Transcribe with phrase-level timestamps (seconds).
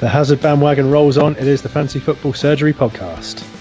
[0.00, 1.36] The Hazard bandwagon rolls on.
[1.36, 3.59] It is the Fantasy Football Surgery Podcast.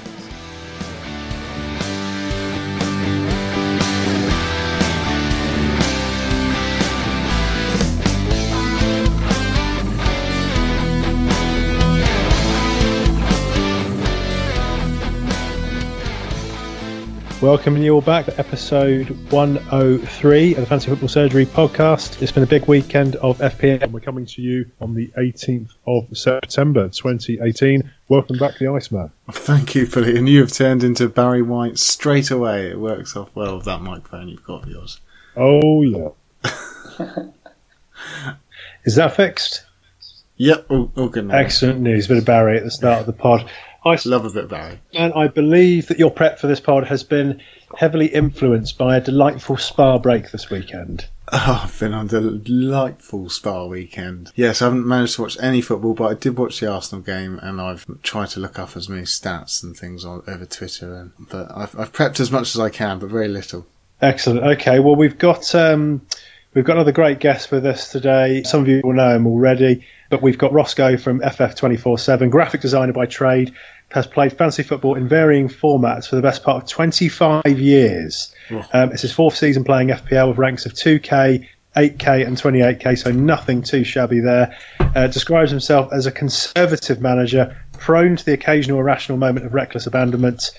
[17.41, 22.21] Welcoming you all back to episode 103 of the Fantasy Football Surgery podcast.
[22.21, 23.81] It's been a big weekend of FPL.
[23.81, 27.89] and We're coming to you on the 18th of September 2018.
[28.09, 29.11] Welcome back, the Iceman.
[29.31, 30.17] Thank you, Billy.
[30.17, 32.71] And you have turned into Barry White straight away.
[32.71, 34.99] It works off well with that microphone you've got of yours.
[35.37, 36.09] Oh, yeah.
[38.83, 39.63] Is that fixed?
[40.35, 41.37] Yep, all, all good now.
[41.37, 42.09] Excellent news.
[42.09, 43.49] Bit of Barry at the start of the pod.
[43.85, 44.79] I Love a bit of Barry.
[44.93, 47.41] And I believe that your prep for this pod has been
[47.77, 51.05] heavily influenced by a delightful spa break this weekend.
[51.31, 54.31] Oh, I've been on a delightful spa weekend.
[54.35, 57.39] Yes, I haven't managed to watch any football, but I did watch the Arsenal game,
[57.41, 60.95] and I've tried to look up as many stats and things on over Twitter.
[60.95, 63.67] And but I've, I've prepped as much as I can, but very little.
[64.01, 64.43] Excellent.
[64.43, 66.01] Okay, well we've got um,
[66.53, 68.43] we've got another great guest with us today.
[68.43, 71.97] Some of you will know him already, but we've got Roscoe from FF twenty four
[71.97, 73.53] seven, graphic designer by trade,
[73.89, 78.33] has played fantasy football in varying formats for the best part of twenty five years.
[78.73, 81.49] Um, it's his fourth season playing FPL with ranks of two K.
[81.77, 84.57] 8k and 28k, so nothing too shabby there.
[84.79, 89.85] Uh, describes himself as a conservative manager, prone to the occasional irrational moment of reckless
[89.85, 90.49] abandonment.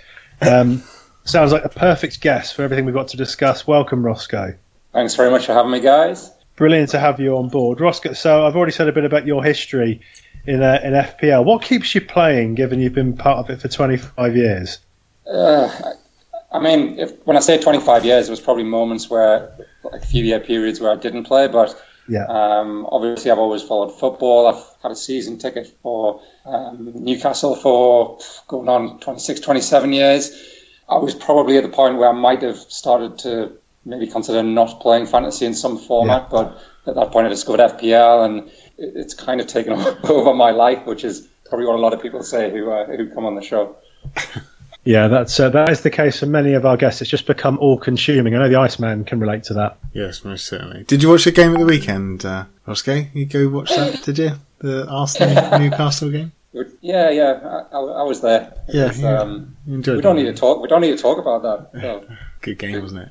[0.40, 0.84] Um,
[1.24, 3.66] sounds like a perfect guest for everything we've got to discuss.
[3.66, 4.54] Welcome, Roscoe.
[4.92, 6.30] Thanks very much for having me, guys.
[6.56, 8.12] Brilliant to have you on board, Roscoe.
[8.12, 10.00] So I've already said a bit about your history
[10.46, 11.44] in uh, in FPL.
[11.44, 14.78] What keeps you playing, given you've been part of it for 25 years?
[15.26, 15.70] Uh,
[16.52, 19.52] I mean, if, when I say 25 years, there was probably moments where,
[19.84, 22.24] like a few year periods where I didn't play, but Yeah.
[22.26, 24.48] um, obviously I've always followed football.
[24.48, 28.18] I've had a season ticket for um, Newcastle for
[28.48, 30.32] going on 26, 27 years.
[30.88, 33.52] I was probably at the point where I might have started to
[33.90, 38.24] maybe consider not playing fantasy in some format, but at that point I discovered FPL
[38.24, 39.72] and it's kind of taken
[40.04, 43.10] over my life, which is probably what a lot of people say who uh, who
[43.10, 43.76] come on the show.
[44.82, 47.02] Yeah, that's uh, that is the case for many of our guests.
[47.02, 48.34] It's just become all-consuming.
[48.34, 49.76] I know the Iceman can relate to that.
[49.92, 50.84] Yes, most certainly.
[50.84, 53.04] Did you watch the game at the weekend, uh, Roscoe?
[53.12, 54.32] You go watch that, did you?
[54.60, 56.32] The Arsenal Newcastle game?
[56.52, 58.52] Yeah, yeah, I, I, was there.
[58.68, 59.20] Yeah, was, yeah.
[59.20, 60.60] Um, enjoyed we don't need to talk.
[60.60, 61.80] We don't need to talk about that.
[61.80, 62.04] No.
[62.40, 63.08] Good game, wasn't it?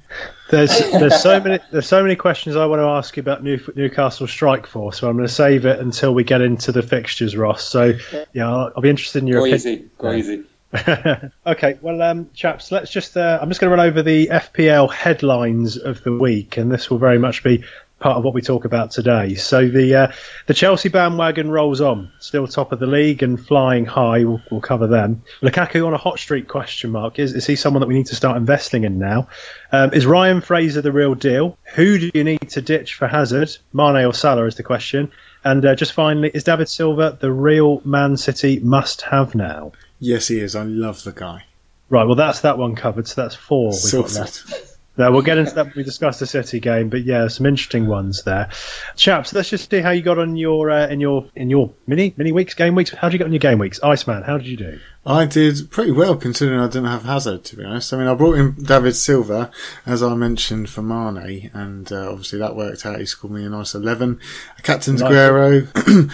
[0.50, 3.59] There's there's so many there's so many questions I want to ask you about New,
[3.75, 7.38] Newcastle Strike Force, so I'm going to save it until we get into the fixtures,
[7.38, 7.63] Ross.
[7.63, 7.94] So
[8.33, 9.79] yeah, I'll, I'll be interested in your Go opinion.
[9.79, 9.89] easy.
[9.97, 10.44] Go easy.
[11.47, 13.16] okay, well, um, chaps, let's just.
[13.16, 16.89] Uh, I'm just going to run over the FPL headlines of the week, and this
[16.89, 17.63] will very much be
[18.00, 19.36] part of what we talk about today.
[19.36, 20.12] So the uh,
[20.48, 24.24] the Chelsea bandwagon rolls on, still top of the league and flying high.
[24.24, 25.22] We'll, we'll cover them.
[25.42, 26.48] Lukaku on a hot streak?
[26.48, 27.20] Question mark.
[27.20, 29.28] Is is he someone that we need to start investing in now?
[29.72, 31.58] Um, is Ryan Fraser the real deal?
[31.76, 33.56] Who do you need to ditch for Hazard?
[33.74, 35.12] Mane or Salah is the question.
[35.44, 39.72] And uh, just finally, is David Silva the real Man City must-have now?
[40.00, 40.56] Yes, he is.
[40.56, 41.46] I love the guy.
[41.90, 43.08] Right, well, that's that one covered.
[43.08, 44.69] So that's four we've got left.
[45.00, 47.88] No, we'll get into that when we discuss the City game, but yeah, some interesting
[47.88, 48.50] ones there,
[48.98, 49.32] chaps.
[49.32, 52.34] Let's just see how you got on your uh, in your in your mini mini
[52.34, 52.92] weeks, game weeks.
[52.92, 54.24] How did you get on your game weeks, Iceman?
[54.24, 54.78] How did you do?
[55.06, 57.94] I did pretty well considering I didn't have Hazard, to be honest.
[57.94, 59.50] I mean, I brought in David Silva,
[59.86, 63.00] as I mentioned, for Mane, and uh, obviously that worked out.
[63.00, 64.20] He scored me a nice 11.
[64.64, 65.68] Captain Nice.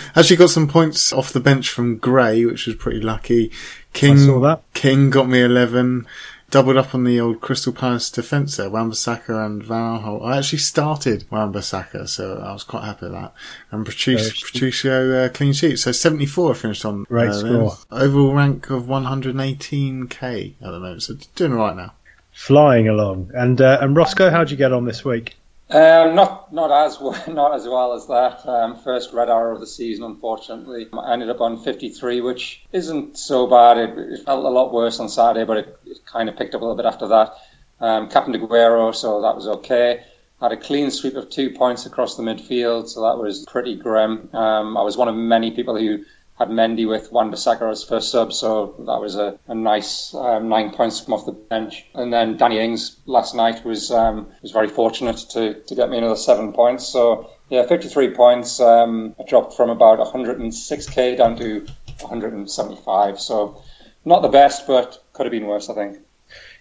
[0.15, 3.51] Actually got some points off the bench from Gray, which was pretty lucky.
[3.93, 4.61] King, I saw that.
[4.73, 6.05] King got me 11.
[6.51, 10.25] Doubled up on the old Crystal Palace defence there, Wan-Bissaka and Van Aanholt.
[10.25, 13.33] I actually started Wan-Bissaka, so I was quite happy with that.
[13.71, 15.77] And Patricio, Patricio uh, clean sheet.
[15.77, 17.03] So 74 I finished on.
[17.03, 17.77] Great uh, score.
[17.91, 21.93] Overall rank of 118k at the moment, so doing all right now.
[22.31, 25.35] Flying along, and uh, and Roscoe, how'd you get on this week?
[25.69, 28.47] Um, not not as well, not as well as that.
[28.47, 33.17] Um, first red arrow of the season, unfortunately, I ended up on 53, which isn't
[33.17, 33.77] so bad.
[33.77, 36.61] It, it felt a lot worse on Saturday, but it, it kind of picked up
[36.61, 37.33] a little bit after that.
[37.79, 40.03] Um, Captain Aguero, so that was okay.
[40.39, 44.29] Had a clean sweep of two points across the midfield, so that was pretty grim.
[44.33, 46.05] Um, I was one of many people who
[46.37, 50.49] had Mendy with Wan Bissaka as first sub, so that was a, a nice um,
[50.49, 51.85] nine points from off the bench.
[51.93, 55.97] And then Danny Ings last night was um, was very fortunate to, to get me
[55.97, 56.85] another seven points.
[56.87, 58.59] So yeah, 53 points.
[58.59, 61.65] Um, I dropped from about 106k down to
[62.01, 63.19] 175.
[63.19, 63.63] So
[64.03, 65.99] not the best, but could have been worse, I think.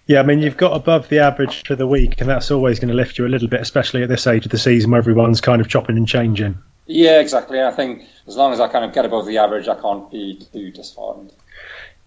[0.07, 2.91] Yeah, I mean you've got above the average for the week, and that's always going
[2.91, 5.41] to lift you a little bit, especially at this age of the season where everyone's
[5.41, 6.59] kind of chopping and changing.
[6.87, 7.63] Yeah, exactly.
[7.63, 10.41] I think as long as I kind of get above the average, I can't be
[10.53, 11.33] too disheartened.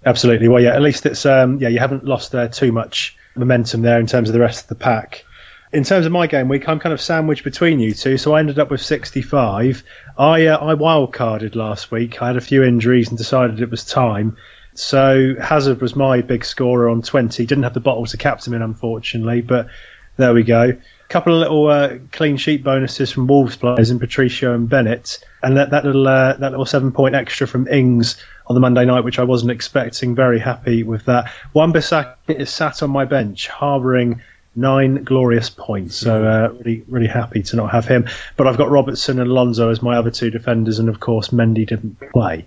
[0.06, 0.48] Absolutely.
[0.48, 0.76] Well, yeah.
[0.76, 1.70] At least it's um, yeah.
[1.70, 4.76] You haven't lost there too much momentum there in terms of the rest of the
[4.76, 5.26] pack.
[5.74, 8.40] In terms of my game week, I'm kind of sandwiched between you two, so I
[8.40, 9.84] ended up with 65.
[10.18, 12.22] I uh, I wildcarded last week.
[12.22, 14.38] I had a few injuries and decided it was time.
[14.76, 17.46] So Hazard was my big scorer on 20.
[17.46, 19.68] Didn't have the bottle to captain him, unfortunately, but
[20.18, 20.78] there we go.
[21.10, 25.56] Couple of little uh, clean sheet bonuses from Wolves players in Patricio and Bennett, and
[25.56, 29.06] that, that little uh, that little seven point extra from Ings on the Monday night,
[29.06, 30.16] which I wasn't expecting.
[30.16, 31.32] Very happy with that.
[31.54, 34.22] Wan-Bissaka is sat on my bench, harbouring
[34.58, 35.96] nine glorious points.
[35.96, 38.08] So uh, really, really happy to not have him.
[38.36, 41.66] But I've got Robertson and Alonso as my other two defenders, and of course Mendy
[41.66, 42.46] didn't play.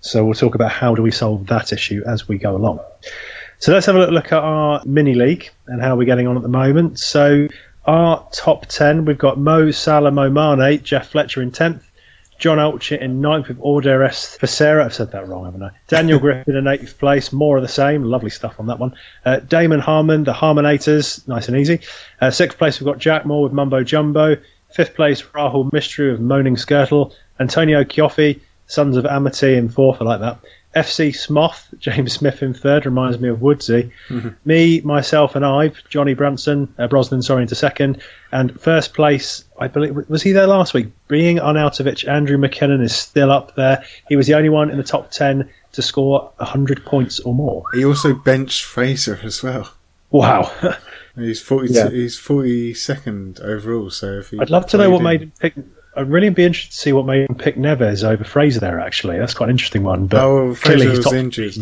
[0.00, 2.80] So we'll talk about how do we solve that issue as we go along.
[3.58, 6.42] So let's have a look at our mini league and how we're getting on at
[6.42, 6.98] the moment.
[6.98, 7.46] So
[7.84, 11.90] our top ten, we've got Mo Salah, Mo Mane, Jeff Fletcher in tenth,
[12.40, 14.84] John Ulcher in ninth with Orderes for Sarah.
[14.84, 15.70] I've said that wrong, haven't I?
[15.88, 17.32] Daniel Griffin in eighth place.
[17.32, 18.02] More of the same.
[18.02, 18.94] Lovely stuff on that one.
[19.24, 21.28] Uh, Damon Harmon, the Harmonators.
[21.28, 21.80] Nice and easy.
[22.18, 24.36] Uh, sixth place, we've got Jack Moore with Mumbo Jumbo.
[24.72, 27.12] Fifth place, Rahul Mistry with Moaning Skirtle.
[27.38, 30.00] Antonio Chioffi, Sons of Amity in fourth.
[30.00, 30.38] I like that.
[30.74, 33.90] FC Smoth, James Smith in third, reminds me of Woodsy.
[34.08, 34.28] Mm-hmm.
[34.44, 38.02] Me, myself, and Ive, Johnny Branson, uh, Brosnan, sorry, into second.
[38.32, 40.88] And first place, I believe, was he there last week?
[41.08, 43.84] Being Arnautovic, Andrew McKinnon is still up there.
[44.08, 47.64] He was the only one in the top 10 to score 100 points or more.
[47.74, 49.72] He also benched Fraser as well.
[50.10, 50.52] Wow.
[51.16, 51.88] he's 40, yeah.
[51.88, 55.54] he's 42nd overall, so if I'd love to know what made him pick
[55.96, 58.80] I'd really be interested to see what made him pick Neves over Fraser there.
[58.80, 60.06] Actually, that's quite an interesting one.
[60.06, 61.54] But oh, well, Fraser was injured.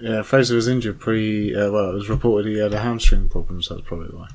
[0.00, 1.54] Yeah, Fraser was injured pre.
[1.54, 4.28] Uh, well, it was reported he had a hamstring problem, so that's probably why.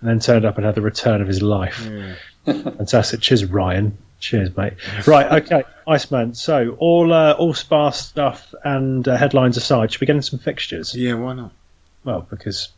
[0.00, 1.86] And then turned up and had the return of his life.
[1.86, 2.14] Yeah.
[2.44, 3.20] Fantastic.
[3.20, 3.98] Cheers, Ryan.
[4.18, 4.74] Cheers, mate.
[5.06, 6.34] Right, okay, Iceman.
[6.34, 10.38] So all uh, all sparse stuff and uh, headlines aside, should we get into some
[10.38, 10.94] fixtures?
[10.94, 11.52] Yeah, why not?
[12.04, 12.68] Well, because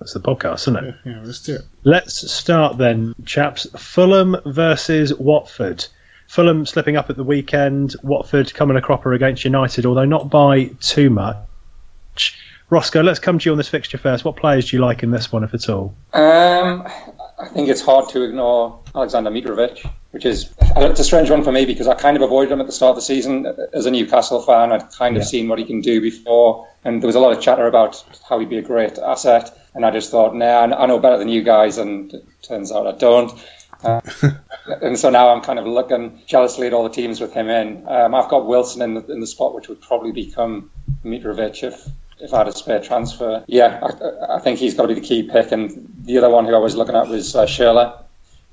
[0.00, 0.94] that's the podcast, isn't it?
[1.04, 1.62] Yeah, yeah, let's do it.
[1.84, 3.66] Let's start then, chaps.
[3.76, 5.86] Fulham versus Watford.
[6.26, 7.94] Fulham slipping up at the weekend.
[8.02, 12.38] Watford coming a cropper against United, although not by too much.
[12.70, 14.24] Roscoe, let's come to you on this fixture first.
[14.24, 15.94] What players do you like in this one, if at all?
[16.12, 16.86] Um,
[17.38, 21.52] I think it's hard to ignore Alexander Mitrovic, which is it's a strange one for
[21.52, 23.90] me because I kind of avoided him at the start of the season as a
[23.90, 24.72] Newcastle fan.
[24.72, 25.28] I'd kind of yeah.
[25.28, 28.38] seen what he can do before, and there was a lot of chatter about how
[28.38, 29.56] he'd be a great asset.
[29.74, 32.86] And I just thought, nah, I know better than you guys, and it turns out
[32.86, 33.32] I don't.
[33.82, 34.00] Uh,
[34.82, 37.86] and so now I'm kind of looking jealously at all the teams with him in.
[37.88, 40.70] Um, I've got Wilson in the, in the spot, which would probably become
[41.04, 41.88] Mitrovic if
[42.22, 43.44] if I had a spare transfer.
[43.46, 45.52] Yeah, I, I think he's got to be the key pick.
[45.52, 48.02] And the other one who I was looking at was uh, Schürrle.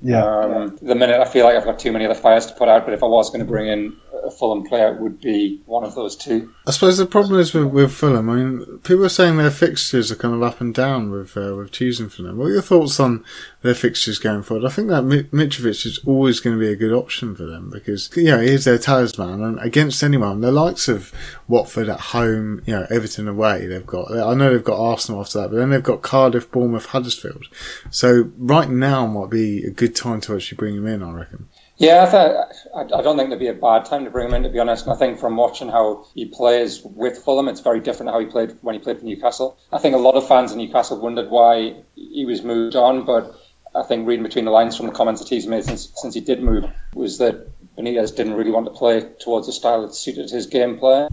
[0.00, 0.24] Yeah.
[0.24, 2.84] Um, the minute I feel like I've got too many other fires to put out,
[2.84, 5.84] but if I was going to bring in a Fulham player, it would be one
[5.84, 6.52] of those two.
[6.66, 8.30] I suppose the problem is with, with Fulham.
[8.30, 11.54] I mean, people are saying their fixtures are kind of up and down with uh,
[11.56, 12.38] with choosing for them.
[12.38, 13.24] What are your thoughts on
[13.62, 14.66] their fixtures going forward?
[14.66, 18.10] I think that Mitrovic is always going to be a good option for them because
[18.16, 21.12] you know he is their talisman, and against anyone, the likes of
[21.48, 24.10] Watford at home, you know Everton away, they've got.
[24.12, 27.46] I know they've got Arsenal after that, but then they've got Cardiff, Bournemouth, Huddersfield.
[27.90, 31.02] So right now might be a good time to actually bring him in.
[31.02, 31.48] I reckon.
[31.78, 34.42] Yeah, I, th- I, don't think there'd be a bad time to bring him in.
[34.42, 38.10] To be honest, I think from watching how he plays with Fulham, it's very different
[38.10, 39.56] how he played when he played for Newcastle.
[39.72, 43.32] I think a lot of fans in Newcastle wondered why he was moved on, but
[43.74, 46.20] I think reading between the lines from the comments that he's made since since he
[46.20, 50.30] did move was that Benitez didn't really want to play towards a style that suited
[50.30, 51.08] his gameplay,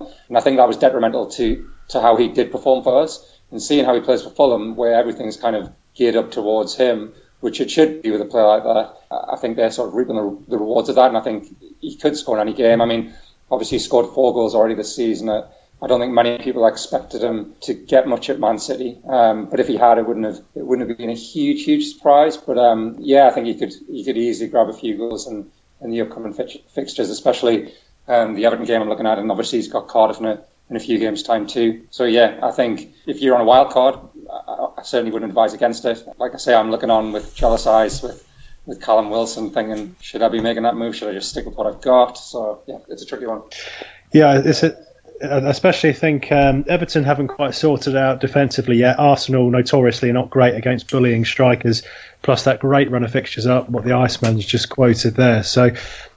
[0.00, 3.30] and I think that was detrimental to to how he did perform for us.
[3.50, 7.12] And seeing how he plays for Fulham, where everything's kind of geared up towards him,
[7.40, 8.94] which it should be with a player like that.
[9.10, 11.94] I think they're sort of reaping the, the rewards of that, and I think he
[11.96, 12.80] could score in any game.
[12.80, 13.14] I mean,
[13.50, 15.28] obviously he scored four goals already this season.
[15.82, 19.60] I don't think many people expected him to get much at Man City, um, but
[19.60, 22.36] if he had, it wouldn't have it wouldn't have been a huge, huge surprise.
[22.36, 25.50] But um, yeah, I think he could he could easily grab a few goals in,
[25.80, 27.74] in the upcoming fixtures, especially
[28.08, 30.76] um, the Everton game I'm looking at, and obviously he's got Cardiff in a, in
[30.76, 31.86] a few games' time too.
[31.90, 33.98] So yeah, I think if you're on a wild card,
[34.30, 36.02] I, I certainly wouldn't advise against it.
[36.18, 38.26] Like I say, I'm looking on with jealous eyes with
[38.66, 40.96] with Callum Wilson, thinking should I be making that move?
[40.96, 42.16] Should I just stick with what I've got?
[42.16, 43.42] So yeah, it's a tricky one.
[44.12, 44.76] Yeah, it's a,
[45.24, 48.98] especially think um, Everton haven't quite sorted out defensively yet.
[48.98, 51.82] Arsenal notoriously not great against bullying strikers.
[52.22, 55.42] Plus that great run of fixtures up, what the Iceman's just quoted there.
[55.42, 55.70] So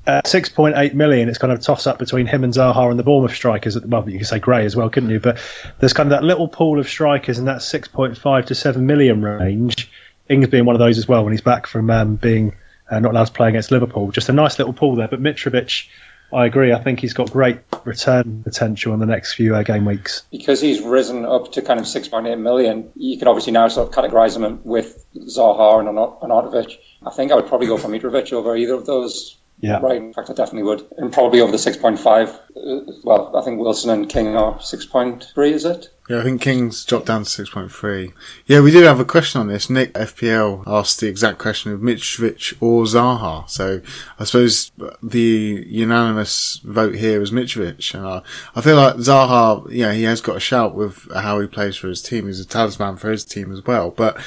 [0.07, 3.03] uh, 6.8 million, it's kind of a toss up between him and Zaha and the
[3.03, 4.13] Bournemouth strikers at the moment.
[4.13, 5.19] You could say Gray as well, couldn't you?
[5.19, 5.37] But
[5.79, 9.91] there's kind of that little pool of strikers in that 6.5 to 7 million range.
[10.29, 12.53] Ings being one of those as well when he's back from um, being
[12.89, 14.11] uh, not allowed to play against Liverpool.
[14.11, 15.07] Just a nice little pool there.
[15.07, 15.87] But Mitrovic,
[16.33, 16.73] I agree.
[16.73, 20.23] I think he's got great return potential in the next few uh, game weeks.
[20.31, 23.93] Because he's risen up to kind of 6.8 million, you can obviously now sort of
[23.93, 26.77] categorise him with Zaha and Arnautovic.
[27.05, 29.79] I think I would probably go for Mitrovic over either of those yeah.
[29.79, 29.97] Right.
[29.97, 30.85] In fact, I definitely would.
[30.97, 32.27] And probably over the 6.5.
[32.29, 35.89] Uh, well, I think Wilson and King are 6.3, is it?
[36.07, 38.13] Yeah, I think King's dropped down to 6.3.
[38.45, 39.69] Yeah, we did have a question on this.
[39.69, 43.49] Nick FPL asked the exact question of Mitrovic or Zaha.
[43.49, 43.81] So
[44.17, 44.71] I suppose
[45.03, 47.93] the unanimous vote here was Mitrovic.
[47.93, 48.21] And I,
[48.55, 51.89] I feel like Zaha, yeah, he has got a shout with how he plays for
[51.89, 52.27] his team.
[52.27, 53.91] He's a talisman for his team as well.
[53.91, 54.17] But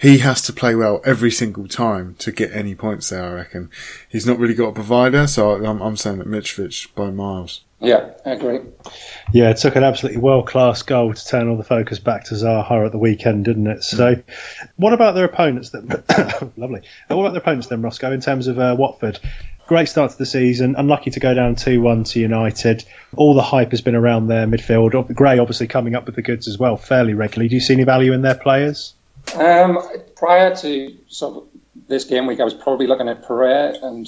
[0.00, 3.70] he has to play well every single time to get any points there, I reckon.
[4.08, 7.60] He's not really got a provider, so I'm, I'm saying that Mitrovic by miles.
[7.80, 8.60] Yeah, I agree.
[9.32, 12.34] Yeah, it took an absolutely world class goal to turn all the focus back to
[12.34, 13.82] Zaha at the weekend, didn't it?
[13.82, 14.22] So,
[14.76, 15.70] what about their opponents?
[15.70, 15.88] Then,
[16.58, 16.82] lovely.
[17.08, 18.12] What about their opponents then, Roscoe?
[18.12, 19.18] In terms of uh, Watford,
[19.66, 20.74] great start to the season.
[20.76, 22.84] Unlucky to go down two one to United.
[23.16, 25.14] All the hype has been around their midfield.
[25.14, 27.48] Gray obviously coming up with the goods as well fairly regularly.
[27.48, 28.94] Do you see any value in their players?
[29.34, 29.78] Um,
[30.16, 31.48] prior to sort of
[31.88, 34.06] this game week, I was probably looking at Pereira and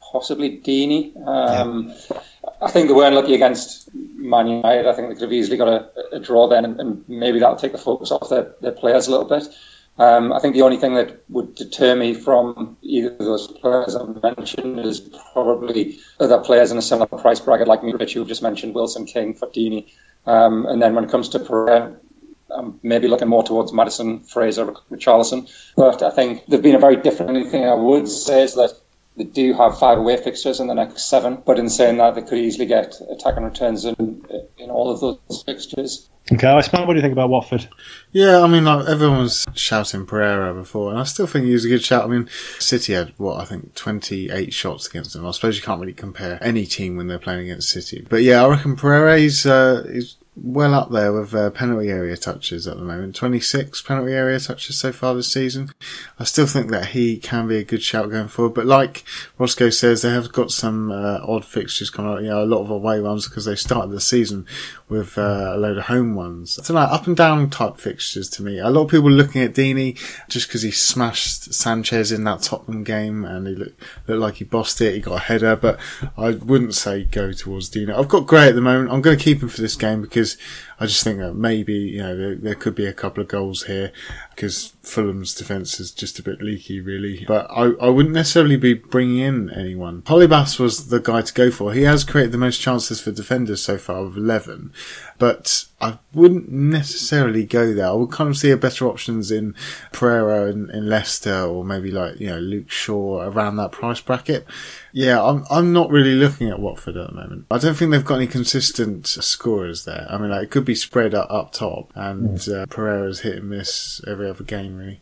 [0.00, 1.14] possibly Deeney.
[1.26, 2.20] Um, yeah.
[2.62, 4.86] I think they weren't lucky against Man United.
[4.86, 7.56] I think they could have easily got a, a draw then, and, and, maybe that'll
[7.56, 9.46] take the focus off their, their players a little bit.
[9.98, 13.94] Um, I think the only thing that would deter me from either of those players
[13.94, 15.00] I've mentioned is
[15.32, 19.34] probably other players in a similar price bracket like Mitrovic, you've just mentioned, Wilson King,
[19.34, 19.90] Ferdini.
[20.26, 21.96] Um, and then when it comes to Pereira,
[22.50, 25.50] I'm maybe looking more towards Maddison, Fraser, Richarlison.
[25.76, 27.50] But I think they've been a very different.
[27.50, 28.72] Thing I would say is that
[29.20, 31.42] they do have five away fixtures in the next seven.
[31.44, 34.24] But in saying that, they could easily get attack and returns in
[34.56, 36.08] in all of those fixtures.
[36.32, 37.68] Okay, Iceman, what do you think about Watford?
[38.12, 41.64] Yeah, I mean, like, everyone was shouting Pereira before, and I still think he was
[41.64, 42.04] a good shout.
[42.04, 45.26] I mean, City had, what, I think 28 shots against them.
[45.26, 48.06] I suppose you can't really compare any team when they're playing against City.
[48.08, 52.16] But yeah, I reckon Pereira, he's, uh, he's well up there with uh, penalty area
[52.16, 53.16] touches at the moment.
[53.16, 55.70] 26 penalty area touches so far this season.
[56.18, 58.54] I still think that he can be a good shout going forward.
[58.54, 59.04] But like
[59.38, 62.20] Roscoe says, they have got some uh, odd fixtures coming up.
[62.20, 64.46] You know, a lot of away ones because they started the season
[64.88, 66.58] with uh, a load of home ones.
[66.58, 68.58] It's like up and down type fixtures to me.
[68.58, 72.84] A lot of people looking at Deeney just because he smashed Sanchez in that Tottenham
[72.84, 74.94] game and he looked, looked like he bossed it.
[74.94, 75.78] He got a header, but
[76.16, 77.94] I wouldn't say go towards Deeney.
[77.96, 78.92] I've got Gray at the moment.
[78.92, 80.36] I'm going to keep him for this game because because
[80.80, 83.64] I just think that maybe you know there, there could be a couple of goals
[83.64, 83.92] here
[84.34, 87.26] because Fulham's defence is just a bit leaky, really.
[87.26, 90.00] But I, I wouldn't necessarily be bringing in anyone.
[90.02, 91.74] Holebas was the guy to go for.
[91.74, 94.72] He has created the most chances for defenders so far of 11,
[95.18, 97.86] but I wouldn't necessarily go there.
[97.86, 99.54] I would kind of see a better options in
[99.92, 104.46] Pereira and in Leicester or maybe like, you know, Luke Shaw around that price bracket.
[104.92, 107.46] Yeah, I'm, I'm not really looking at Watford at the moment.
[107.50, 110.06] I don't think they've got any consistent scorers there.
[110.10, 112.62] I mean, like, it could be spread up, up top and mm.
[112.62, 115.00] uh, Pereira's hit and miss every other game, really.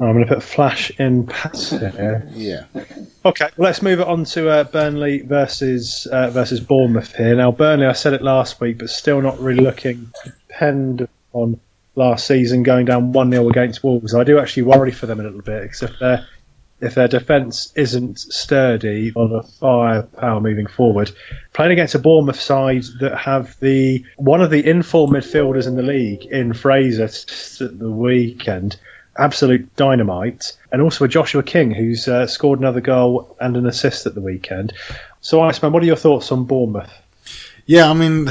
[0.00, 2.28] I'm going to put Flash in pass here.
[2.32, 2.64] yeah.
[3.24, 7.36] Okay, well, let's move it on to uh, Burnley versus uh, versus Bournemouth here.
[7.36, 10.12] Now, Burnley, I said it last week, but still not really looking
[10.48, 11.60] depend on
[11.94, 14.14] last season going down 1 0 against Wolves.
[14.14, 16.26] I do actually worry for them a little bit because if their
[16.84, 21.10] if their defence isn't sturdy on a firepower moving forward,
[21.52, 25.82] playing against a Bournemouth side that have the one of the inform midfielders in the
[25.82, 28.76] league in Fraser at the weekend
[29.16, 34.06] absolute dynamite, and also a Joshua King who's uh, scored another goal and an assist
[34.06, 34.72] at the weekend.
[35.20, 36.92] So, Iceman, what are your thoughts on Bournemouth?
[37.66, 38.28] Yeah, I mean,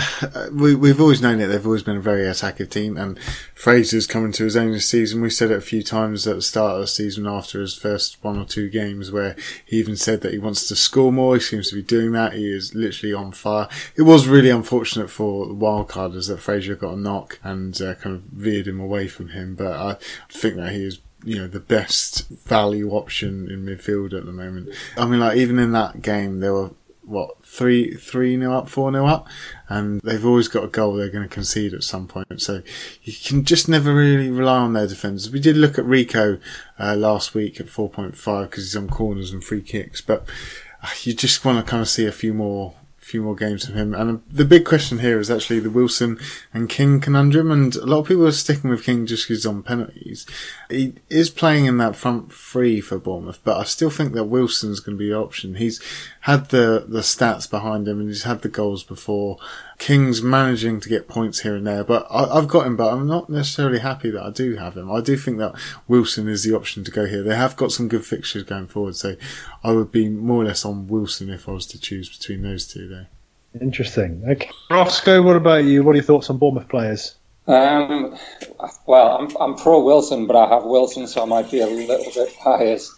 [0.51, 1.47] we, we've always known it.
[1.47, 3.17] They've always been a very attacking team, and
[3.55, 5.21] Fraser's coming to his own this season.
[5.21, 8.23] We said it a few times at the start of the season after his first
[8.23, 9.35] one or two games, where
[9.65, 11.33] he even said that he wants to score more.
[11.35, 12.33] He seems to be doing that.
[12.33, 13.67] He is literally on fire.
[13.95, 18.15] It was really unfortunate for the wildcarders that Fraser got a knock and uh, kind
[18.15, 19.97] of veered him away from him, but I
[20.29, 24.69] think that he is you know the best value option in midfield at the moment.
[24.97, 26.71] I mean, like even in that game, there were
[27.05, 29.27] what three three nil up, four nil up,
[29.69, 32.41] and they've always got a goal they're going to concede at some point.
[32.41, 32.62] So
[33.03, 35.29] you can just never really rely on their defenders.
[35.29, 36.39] We did look at Rico
[36.79, 40.27] uh, last week at four point five because he's on corners and free kicks, but
[40.81, 43.75] uh, you just want to kind of see a few more few more games from
[43.75, 43.93] him.
[43.93, 46.19] And the big question here is actually the Wilson
[46.53, 47.51] and King conundrum.
[47.51, 50.25] And a lot of people are sticking with King just because on penalties.
[50.69, 54.79] He is playing in that front three for Bournemouth, but I still think that Wilson's
[54.79, 55.55] going to be the option.
[55.55, 55.81] He's
[56.22, 59.38] had the, the stats behind him and he's had the goals before.
[59.83, 63.05] King's managing to get points here and there, but I, have got him, but I'm
[63.05, 64.89] not necessarily happy that I do have him.
[64.89, 65.55] I do think that
[65.89, 67.21] Wilson is the option to go here.
[67.21, 69.17] They have got some good fixtures going forward, so
[69.61, 72.65] I would be more or less on Wilson if I was to choose between those
[72.65, 73.09] two there.
[73.59, 74.23] Interesting.
[74.25, 74.49] Okay.
[74.71, 75.83] Roscoe, what about you?
[75.83, 77.15] What are your thoughts on Bournemouth players?
[77.45, 78.17] Um,
[78.87, 82.09] well, I'm, I'm pro Wilson, but I have Wilson, so I might be a little
[82.13, 82.93] bit biased.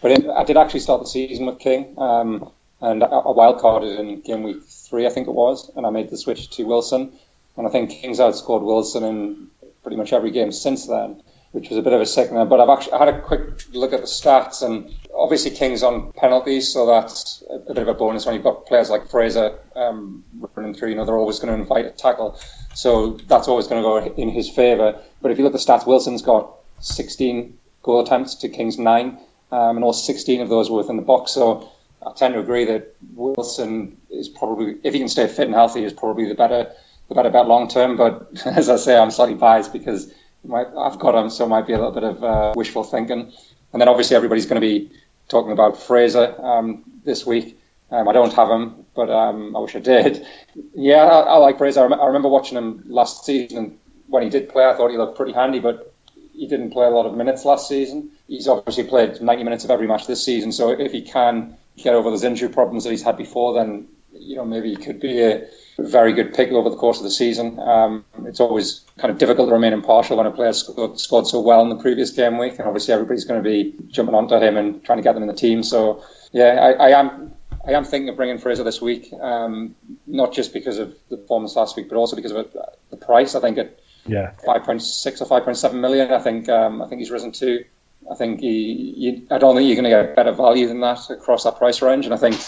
[0.00, 3.98] But it, I did actually start the season with King, um, and I, I wildcarded
[3.98, 7.12] in game week three, I think it was, and I made the switch to Wilson.
[7.56, 9.48] And I think King's outscored Wilson in
[9.82, 11.22] pretty much every game since then,
[11.52, 12.44] which was a bit of a sickener.
[12.44, 16.72] But I've actually had a quick look at the stats, and obviously King's on penalties,
[16.72, 20.74] so that's a, bit of a bonus when you've got players like Fraser um, running
[20.74, 20.90] through.
[20.90, 22.40] You know, they're always going to invite a tackle,
[22.74, 24.98] so that's always going to go in his favour.
[25.20, 29.18] But if you look at the stats, Wilson's got 16 goal attempts to King's nine,
[29.52, 31.32] um, and all 16 of those were within the box.
[31.32, 31.70] So
[32.06, 35.84] I tend to agree that Wilson is probably, if he can stay fit and healthy,
[35.84, 36.72] is probably the better
[37.08, 37.96] the better bet long term.
[37.96, 40.12] But as I say, I'm slightly biased because
[40.52, 43.32] I've got him, so it might be a little bit of uh, wishful thinking.
[43.72, 44.90] And then obviously everybody's going to be
[45.28, 47.58] talking about Fraser um, this week.
[47.90, 50.26] Um, I don't have him, but um, I wish I did.
[50.74, 51.80] Yeah, I, I like Fraser.
[51.80, 53.78] I, rem- I, remember watching him last season,
[54.08, 55.94] when he did play, I thought he looked pretty handy, but
[56.32, 58.10] he didn't play a lot of minutes last season.
[58.26, 61.94] He's obviously played 90 minutes of every match this season, so if he can get
[61.94, 65.22] over those injury problems that he's had before, then you know maybe he could be
[65.22, 65.46] a
[65.78, 67.58] very good pick over the course of the season.
[67.58, 71.40] Um, it's always kind of difficult to remain impartial when a player scored, scored, so
[71.40, 74.56] well in the previous game week, and obviously everybody's going to be jumping onto him
[74.56, 75.62] and trying to get them in the team.
[75.62, 77.34] So yeah, I, I am.
[77.66, 79.74] I am thinking of bringing Fraser this week, um,
[80.06, 82.50] not just because of the performance last week, but also because of
[82.88, 83.34] the price.
[83.34, 84.32] I think at yeah.
[84.46, 87.64] 5.6 or 5.7 million, I think um, I think he's risen to
[88.10, 91.44] I think you, I don't think you're going to get better value than that across
[91.44, 92.06] that price range.
[92.06, 92.40] And I think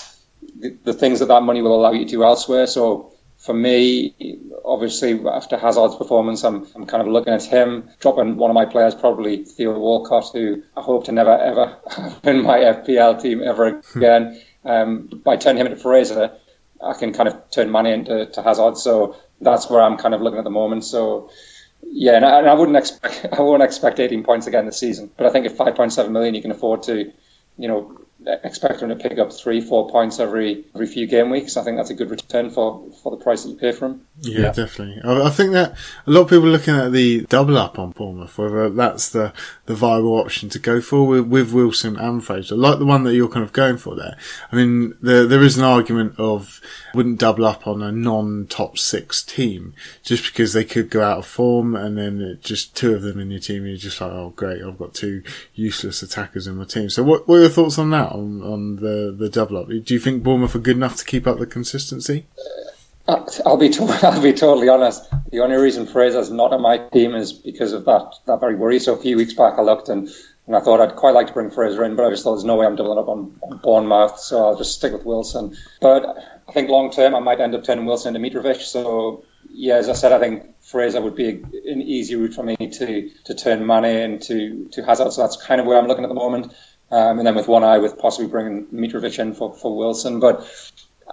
[0.59, 2.66] the, the, things that that money will allow you to do elsewhere.
[2.66, 4.15] So for me,
[4.65, 8.65] obviously after Hazard's performance, I'm, I'm kind of looking at him dropping one of my
[8.65, 13.43] players, probably Theo Walcott, who I hope to never ever have in my FPL team
[13.43, 14.41] ever again.
[14.65, 16.32] um, by turning him into Fraser,
[16.84, 18.76] I can kind of turn money into to Hazard.
[18.76, 20.84] So that's where I'm kind of looking at the moment.
[20.84, 21.30] So
[21.82, 25.10] yeah, and I, and I, wouldn't expect I won't expect 18 points again this season.
[25.16, 27.12] But I think at 5.7 million, you can afford to,
[27.58, 31.56] you know, expect him to pick up three, four points every every few game weeks.
[31.56, 34.06] I think that's a good return for, for the price that you pay for him.
[34.21, 34.52] Yeah, yeah.
[34.52, 35.00] definitely.
[35.04, 37.91] I, I, think that a lot of people are looking at the double up on
[37.91, 39.32] Bournemouth, whether that's the,
[39.67, 43.15] the viable option to go for with, with Wilson and Fraser, like the one that
[43.15, 44.17] you're kind of going for there.
[44.50, 46.61] I mean, there there is an argument of
[46.95, 51.26] wouldn't double up on a non-top six team just because they could go out of
[51.26, 54.63] form and then just two of them in your team, you're just like, oh great,
[54.63, 55.23] I've got two
[55.54, 56.91] useless attackers in my team.
[56.91, 58.11] So what, what are your thoughts on that?
[58.12, 59.68] On, on the, the double up.
[59.68, 62.26] Do you think Bournemouth are good enough to keep up the consistency?
[63.08, 65.08] Uh, I'll be to- I'll be totally honest.
[65.30, 68.78] The only reason Fraser's not on my team is because of that that very worry.
[68.78, 70.08] So a few weeks back, I looked and,
[70.46, 72.44] and I thought I'd quite like to bring Fraser in, but I just thought there's
[72.44, 75.56] no way I'm doubling up on, on Bournemouth, so I'll just stick with Wilson.
[75.80, 76.04] But
[76.48, 78.60] I think long term, I might end up turning Wilson into Mitrovic.
[78.60, 82.56] So yeah, as I said, I think Fraser would be an easy route for me
[82.56, 85.12] to to turn money into to Hazard.
[85.12, 86.52] So that's kind of where I'm looking at the moment.
[86.93, 90.21] Um, and then with one eye with possibly bringing Mitrovic in for, for Wilson.
[90.21, 90.47] But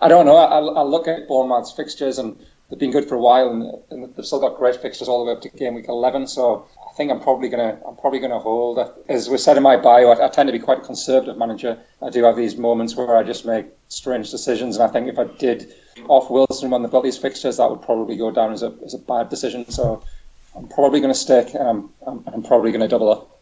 [0.02, 0.36] I don't know.
[0.36, 2.38] I, I look at Bournemouth's fixtures and
[2.70, 5.32] they've been good for a while, and, and, they've still got great fixtures all the
[5.32, 6.28] way up to game week 11.
[6.28, 8.80] So I think I'm probably gonna I'm probably gonna hold.
[9.08, 11.80] As was said in my bio, I, I, tend to be quite a conservative manager.
[12.02, 15.18] I do have these moments where I just make strange decisions, and I think if
[15.18, 15.74] I did
[16.08, 18.94] off Wilson when they've got these fixtures, that would probably go down as a as
[18.94, 19.70] a bad decision.
[19.72, 20.04] So
[20.56, 23.39] I'm probably going to stick, and I'm, I'm, I'm probably going to double up.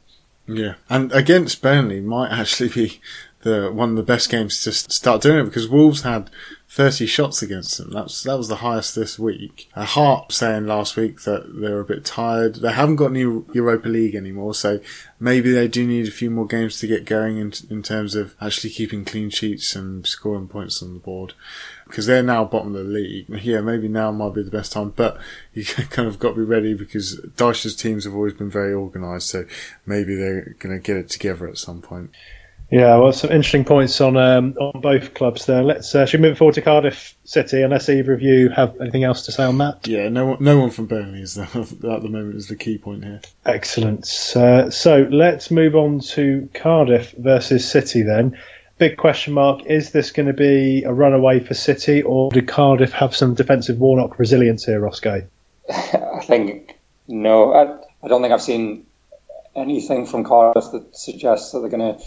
[0.47, 3.01] Yeah, and against Burnley might actually be
[3.41, 6.29] the one of the best games to start doing it because Wolves had
[6.69, 7.91] 30 shots against them.
[7.91, 9.69] That's that was the highest this week.
[9.75, 12.55] A Hart saying last week that they're a bit tired.
[12.55, 14.79] They haven't got any Europa League anymore, so
[15.19, 18.35] maybe they do need a few more games to get going in in terms of
[18.41, 21.33] actually keeping clean sheets and scoring points on the board
[21.87, 23.29] because they're now bottom of the league.
[23.29, 25.17] Yeah, maybe now might be the best time, but
[25.53, 29.29] you kind of got to be ready because Dyche's teams have always been very organised,
[29.29, 29.45] so
[29.85, 32.11] maybe they're going to get it together at some point.
[32.69, 35.63] Yeah, well, some interesting points on um, on both clubs there.
[35.63, 39.05] Let's uh, should we move forward to Cardiff City, unless either of you have anything
[39.05, 39.87] else to say on that.
[39.87, 43.05] Yeah, no, one, no one from Burnley is at the moment is the key point
[43.05, 43.21] here.
[43.45, 44.05] Excellent.
[44.35, 48.37] Uh, so let's move on to Cardiff versus City then.
[48.77, 52.91] big question mark is this going to be a runaway for City, or do Cardiff
[52.91, 55.25] have some defensive Warnock resilience here, Roscoe?
[55.69, 56.77] I think
[57.07, 57.53] no.
[57.53, 58.87] I, I don't think I've seen
[59.55, 62.03] anything from Cardiff that suggests that they're going to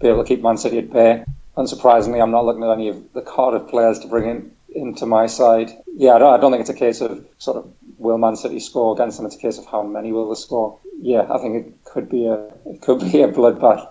[0.00, 1.24] be able to keep Man City at bay.
[1.56, 5.26] Unsurprisingly, I'm not looking at any of the Cardiff players to bring in into my
[5.26, 5.70] side.
[5.94, 8.60] Yeah, I don't, I don't think it's a case of sort of will Man City
[8.60, 9.26] score against them.
[9.26, 10.78] It's a case of how many will they score.
[11.00, 13.88] Yeah, I think it could be a it could be a bloodbath.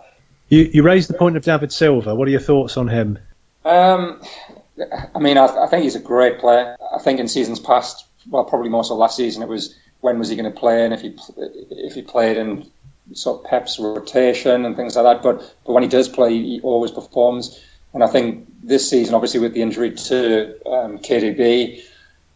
[0.49, 2.15] You you raised the point of David Silva.
[2.15, 3.19] What are your thoughts on him?
[3.65, 4.21] Um,
[5.15, 6.75] I mean, I, I think he's a great player.
[6.93, 10.29] I think in seasons past, well, probably more so last season, it was when was
[10.29, 12.69] he going to play and if he if he played in
[13.11, 15.23] sort of Pep's rotation and things like that.
[15.23, 17.61] But but when he does play, he always performs.
[17.93, 21.83] And I think this season, obviously with the injury to um, KDB,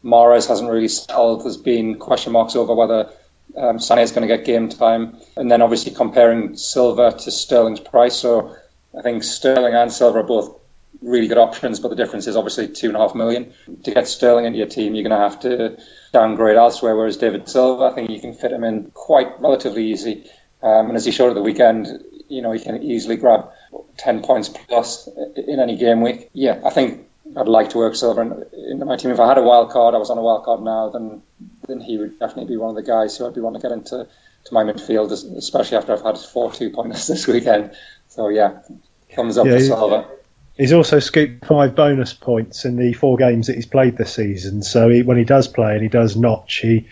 [0.04, 1.44] Mahrez hasn't really settled.
[1.44, 3.10] There's been question marks over whether
[3.56, 5.18] um, Sané is going to get game time.
[5.36, 8.16] And then obviously comparing Silva to Sterling's price.
[8.16, 8.56] So
[8.98, 10.60] I think Sterling and Silva are both
[11.02, 13.54] really good options, but the difference is obviously two and a half million.
[13.84, 15.78] To get Sterling into your team, you're going to have to
[16.14, 20.30] downgrade elsewhere, whereas David Silva, I think you can fit him in quite relatively easy.
[20.62, 23.50] Um, and as he showed at the weekend, you know, he can easily grab
[23.98, 26.30] 10 points plus in any game week.
[26.34, 29.12] Yeah, I think I'd like to work Silva in my team.
[29.12, 31.22] If I had a wild card, I was on a wild card now, then
[31.68, 33.74] then he would definitely be one of the guys who I'd be wanting to get
[33.74, 34.08] into
[34.46, 37.76] to my midfield, especially after I've had four two pointers this weekend.
[38.08, 38.60] So yeah,
[39.16, 40.08] thumbs up yeah, to Silva.
[40.56, 44.64] He's also scooped five bonus points in the four games that he's played this season.
[44.64, 46.88] So he, when he does play and he does notch, he,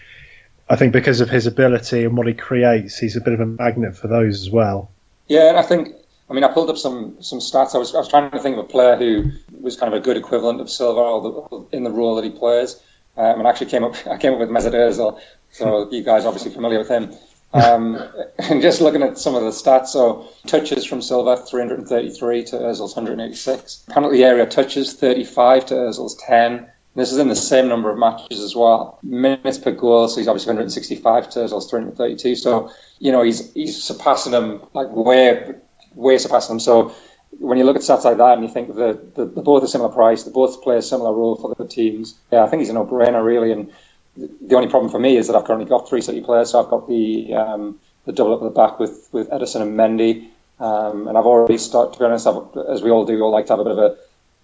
[0.69, 3.45] I think because of his ability and what he creates, he's a bit of a
[3.45, 4.89] magnet for those as well.
[5.27, 5.95] Yeah, and I think
[6.29, 7.75] I mean, I pulled up some some stats.
[7.75, 10.03] I was I was trying to think of a player who was kind of a
[10.03, 12.81] good equivalent of Silva in the role that he plays,
[13.15, 15.19] um, and actually came up I came up with Mesut Ozil.
[15.51, 17.13] So you guys are obviously familiar with him.
[17.53, 18.01] Um,
[18.39, 22.95] and just looking at some of the stats, so touches from Silva 333 to Ozil's
[22.95, 23.85] 186.
[23.89, 26.67] Penalty area touches 35 to Ozil's 10.
[26.95, 28.99] This is in the same number of matches as well.
[29.03, 32.35] Minutes per goal, so he's obviously 165 to Ozil's 332.
[32.35, 35.55] So you know he's he's surpassing them, like way
[35.93, 36.59] way surpassing them.
[36.61, 36.95] So
[37.39, 39.67] when you look at stats like that and you think the, the, they're both a
[39.67, 42.69] similar price, they both play a similar role for the teams, yeah, I think he's
[42.69, 43.51] a no-brainer really.
[43.51, 43.71] And
[44.15, 46.69] the only problem for me is that I've currently got three City players, so I've
[46.69, 50.29] got the um, the double up at the back with, with Ederson and Mendy,
[50.59, 51.93] um, and I've already started.
[51.93, 53.73] To be honest, I've, as we all do, we all like to have a bit
[53.73, 53.97] of a,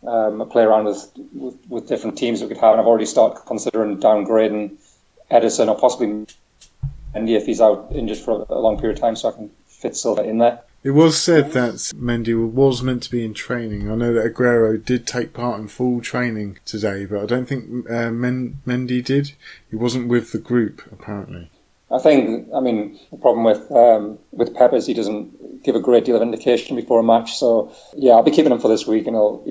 [0.08, 3.42] um, play around with, with, with different teams we could have, and I've already started
[3.46, 4.78] considering downgrading
[5.30, 6.26] Ederson or possibly
[7.16, 9.96] Mendy if he's out injured for a long period of time, so I can fit
[9.96, 10.62] Silva in there.
[10.84, 13.92] It was said that Mendy was meant to be in training.
[13.92, 17.88] I know that Aguero did take part in full training today, but I don't think
[17.88, 19.34] uh, Men- Mendy did.
[19.70, 21.51] He wasn't with the group, apparently.
[21.93, 25.80] I think, I mean, the problem with um, with Pep is he doesn't give a
[25.80, 27.38] great deal of indication before a match.
[27.38, 29.43] So, yeah, I'll be keeping him for this week, and I'll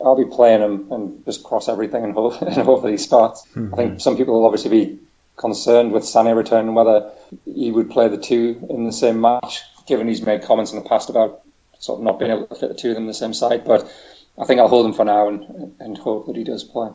[0.00, 3.46] I'll be playing him and just cross everything and hope and hopefully he starts.
[3.54, 3.74] Mm-hmm.
[3.74, 4.98] I think some people will obviously be
[5.36, 7.10] concerned with Sané returning whether
[7.44, 10.88] he would play the two in the same match given he's made comments in the
[10.88, 11.42] past about
[11.78, 13.64] sort of not being able to fit the two of them in the same side.
[13.64, 13.90] But
[14.36, 16.90] I think I'll hold him for now and, and hope that he does play.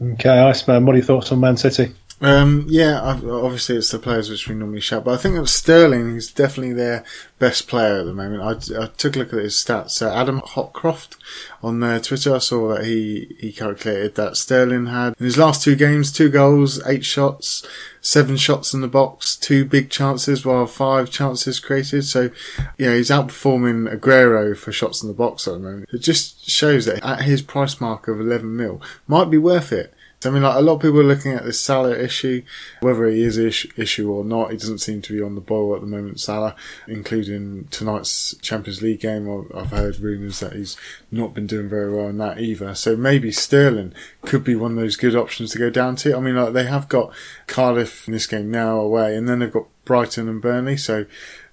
[0.00, 1.92] Okay, Iceman, what are your thoughts on Man City?
[2.20, 6.16] Um, yeah, obviously it's the players which we normally shout, but I think that Sterling
[6.16, 7.04] is definitely their
[7.38, 8.42] best player at the moment.
[8.42, 10.02] I, I took a look at his stats.
[10.02, 11.16] Uh, Adam Hopcroft
[11.62, 15.62] on their Twitter, I saw that he, he calculated that Sterling had in his last
[15.62, 17.64] two games, two goals, eight shots,
[18.00, 22.04] seven shots in the box, two big chances, while five chances created.
[22.04, 22.30] So,
[22.76, 25.90] yeah, he's outperforming Aguero for shots in the box at the moment.
[25.92, 29.94] It just shows that at his price mark of 11 mil, might be worth it.
[30.24, 32.42] I mean, like a lot of people are looking at this Salah issue,
[32.80, 34.50] whether he is an issue or not.
[34.50, 36.56] He doesn't seem to be on the boil at the moment, Salah,
[36.88, 39.46] including tonight's Champions League game.
[39.54, 40.76] I've heard rumours that he's
[41.12, 42.74] not been doing very well in that either.
[42.74, 46.16] So maybe Sterling could be one of those good options to go down to.
[46.16, 47.12] I mean, like they have got
[47.46, 50.76] Cardiff in this game now away, and then they've got Brighton and Burnley.
[50.76, 51.06] So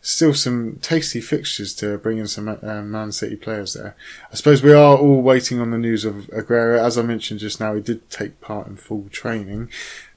[0.06, 3.96] still some tasty fixtures to bring in some uh, Man City players there.
[4.32, 6.78] I suppose we are all waiting on the news of Aguero.
[6.80, 9.72] As I mentioned just now, he did take part in full training.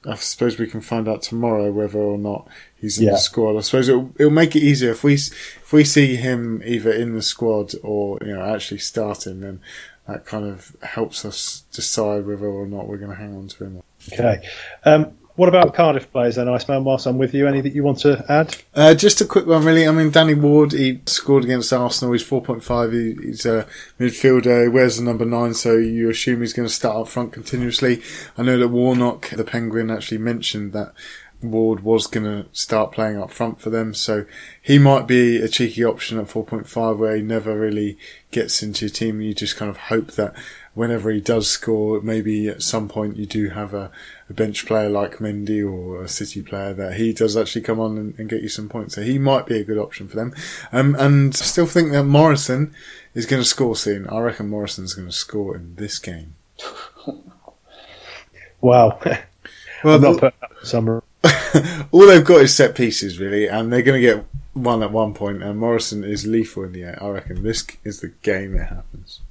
[0.04, 2.46] I suppose we can find out tomorrow whether or not
[2.76, 3.12] he's in yeah.
[3.12, 3.56] the squad.
[3.56, 7.14] I suppose it'll, it'll make it easier if we if we see him either in
[7.14, 9.40] the squad or you know actually starting.
[9.40, 9.60] Then
[10.06, 13.64] that kind of helps us decide whether or not we're going to hang on to
[13.64, 13.82] him.
[14.12, 14.46] Okay.
[14.84, 16.82] Um, what about Cardiff players then, Iceman?
[16.82, 18.56] Whilst I'm with you, any that you want to add?
[18.74, 19.86] Uh, just a quick one, really.
[19.86, 22.12] I mean, Danny Ward, he scored against Arsenal.
[22.12, 22.92] He's 4.5.
[22.92, 23.64] He, he's a
[24.00, 24.64] midfielder.
[24.64, 28.02] He wears the number nine, so you assume he's going to start up front continuously.
[28.36, 30.92] I know that Warnock, the Penguin, actually mentioned that
[31.40, 33.94] Ward was going to start playing up front for them.
[33.94, 34.24] So
[34.60, 37.96] he might be a cheeky option at 4.5 where he never really
[38.32, 39.20] gets into your team.
[39.20, 40.34] You just kind of hope that
[40.78, 43.90] whenever he does score, maybe at some point you do have a,
[44.30, 47.98] a bench player like Mendy or a City player that he does actually come on
[47.98, 48.94] and, and, get you some points.
[48.94, 50.32] So he might be a good option for them.
[50.70, 52.72] Um, and I still think that Morrison
[53.12, 54.08] is going to score soon.
[54.08, 56.36] I reckon Morrison's going to score in this game.
[58.60, 59.00] wow.
[59.82, 61.02] well, not put summer.
[61.90, 65.12] all they've got is set pieces, really, and they're going to get one at one
[65.12, 67.02] point, and Morrison is lethal in the air.
[67.02, 69.22] I reckon this is the game it happens.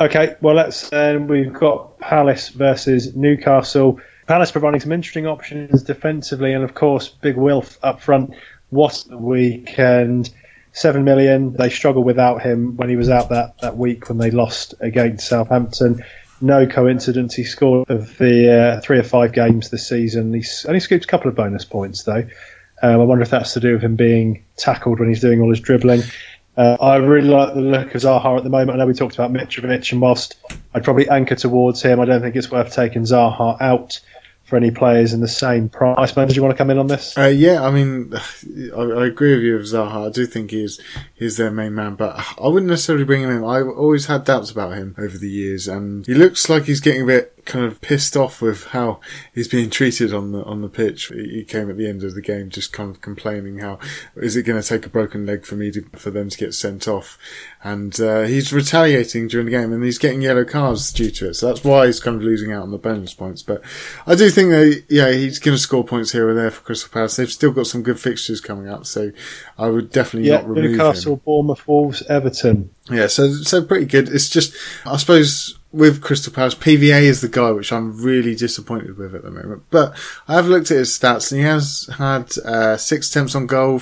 [0.00, 0.92] Okay, well, let's.
[0.92, 4.00] Uh, we've got Palace versus Newcastle.
[4.26, 8.34] Palace providing some interesting options defensively, and of course, Big Wilf up front.
[8.70, 10.30] What a weekend!
[10.72, 11.54] Seven million.
[11.54, 15.28] They struggled without him when he was out that, that week when they lost against
[15.28, 16.04] Southampton
[16.40, 17.34] no coincidence.
[17.34, 20.32] He scored of the uh, three or five games this season.
[20.32, 22.26] He's only scooped a couple of bonus points though.
[22.82, 25.48] Um, I wonder if that's to do with him being tackled when he's doing all
[25.48, 26.02] his dribbling.
[26.56, 28.70] Uh, I really like the look of Zaha at the moment.
[28.70, 30.36] I know we talked about Mitrovic, and whilst
[30.74, 34.00] I'd probably anchor towards him, I don't think it's worth taking Zaha out
[34.46, 36.16] for any players in the same price.
[36.16, 37.18] Man, did you want to come in on this?
[37.18, 38.12] Uh, yeah, I mean,
[38.74, 40.06] I, I, agree with you with Zaha.
[40.06, 40.80] I do think he's
[41.14, 43.44] he's their main man, but I wouldn't necessarily bring him in.
[43.44, 47.02] I've always had doubts about him over the years, and he looks like he's getting
[47.02, 49.00] a bit kind of pissed off with how
[49.34, 51.06] he's being treated on the on the pitch.
[51.06, 53.78] He came at the end of the game just kind of complaining how
[54.16, 56.54] is it going to take a broken leg for me to, for them to get
[56.54, 57.18] sent off,
[57.62, 61.34] and uh, he's retaliating during the game and he's getting yellow cards due to it.
[61.34, 63.42] So that's why he's kind of losing out on the bonus points.
[63.42, 63.62] But
[64.06, 66.90] I do think that yeah he's going to score points here or there for Crystal
[66.92, 67.16] Palace.
[67.16, 69.12] They've still got some good fixtures coming up, so
[69.56, 71.20] I would definitely yeah, not remove Newcastle, him.
[71.24, 72.70] Bournemouth, Wolves, Everton.
[72.90, 74.08] Yeah, so so pretty good.
[74.08, 74.54] It's just
[74.84, 79.22] I suppose with Crystal Palace, PVA is the guy which I'm really disappointed with at
[79.22, 79.64] the moment.
[79.70, 79.96] But
[80.28, 83.80] I have looked at his stats and he has had uh, six attempts on goal,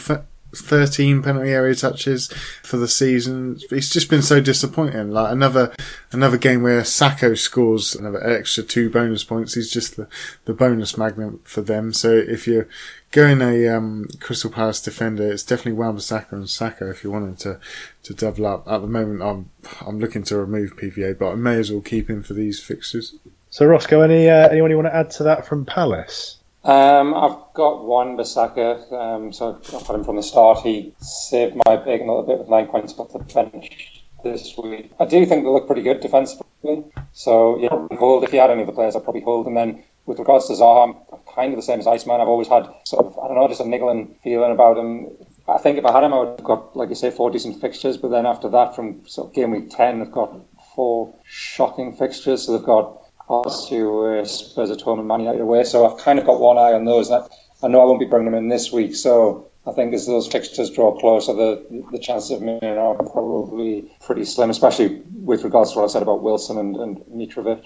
[0.55, 2.29] 13 penalty area touches
[2.63, 3.59] for the season.
[3.71, 5.11] It's just been so disappointing.
[5.11, 5.75] Like another
[6.13, 9.55] another game where Sakho scores another extra two bonus points.
[9.55, 10.09] He's just the,
[10.45, 11.93] the bonus magnet for them.
[11.93, 12.69] So if you're
[13.11, 17.61] going a um, Crystal Palace defender, it's definitely Wan-Bissaka and Sakho if you wanted to
[18.05, 18.67] to double up.
[18.67, 19.51] At the moment, I'm
[19.87, 23.15] I'm looking to remove PVA, but I may as well keep him for these fixtures.
[23.51, 26.39] So Roscoe, any uh, anyone you want to add to that from Palace?
[26.65, 30.61] Um, I've got Wan Bissaka, um, so I've got him from the start.
[30.61, 34.91] He saved my pick a little bit with nine points off the bench this week.
[34.99, 36.85] I do think they look pretty good defensively.
[37.13, 39.47] So yeah, hold if you had any of the players, I'd probably hold.
[39.47, 42.23] And then with regards to Zaha, I'm kind of the same as Iceman.
[42.23, 45.11] I've always had sort of, I don't know, just a niggling feeling about him.
[45.47, 47.61] I think if I had him, I would have got, like you say, four decent
[47.61, 47.99] fixtures.
[47.99, 50.35] But then after that, from sort of game week 10, they've got
[50.75, 52.47] four shocking fixtures.
[52.47, 55.65] So they've got us to uh, Spurs at home and Man United away.
[55.65, 57.11] So I've kind of got one eye on those.
[57.11, 58.95] And I, I know I won't be bringing them in this week.
[58.95, 63.91] So I think as those fixtures draw closer, the the chances of me are probably
[64.05, 67.65] pretty slim, especially with regards to what I said about Wilson and, and Mitrovic.